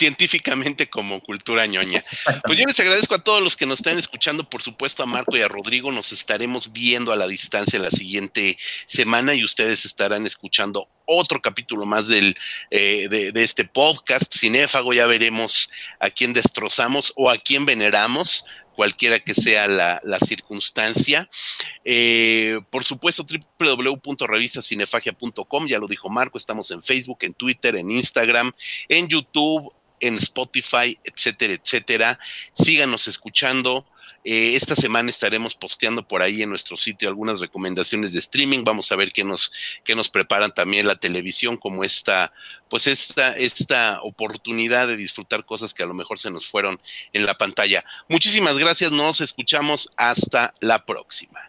[0.00, 2.02] científicamente como cultura ñoña.
[2.46, 5.36] Pues yo les agradezco a todos los que nos están escuchando, por supuesto a Marco
[5.36, 10.26] y a Rodrigo, nos estaremos viendo a la distancia la siguiente semana y ustedes estarán
[10.26, 12.34] escuchando otro capítulo más del,
[12.70, 18.44] eh, de, este podcast cinéfago, ya veremos a quién destrozamos o a quién veneramos
[18.74, 21.28] cualquiera que sea la, circunstancia.
[21.84, 23.26] Eh, por supuesto,
[23.58, 28.54] www.revistacinefagia.com, ya lo dijo Marco, estamos en Facebook, en Twitter, en Instagram,
[28.88, 29.70] en YouTube,
[30.00, 32.18] en Spotify, etcétera, etcétera.
[32.54, 33.86] Síganos escuchando.
[34.22, 38.64] Eh, esta semana estaremos posteando por ahí en nuestro sitio algunas recomendaciones de streaming.
[38.64, 39.50] Vamos a ver qué nos,
[39.82, 42.32] qué nos preparan también la televisión, como esta,
[42.68, 46.80] pues esta, esta oportunidad de disfrutar cosas que a lo mejor se nos fueron
[47.14, 47.82] en la pantalla.
[48.08, 51.40] Muchísimas gracias, nos escuchamos hasta la próxima.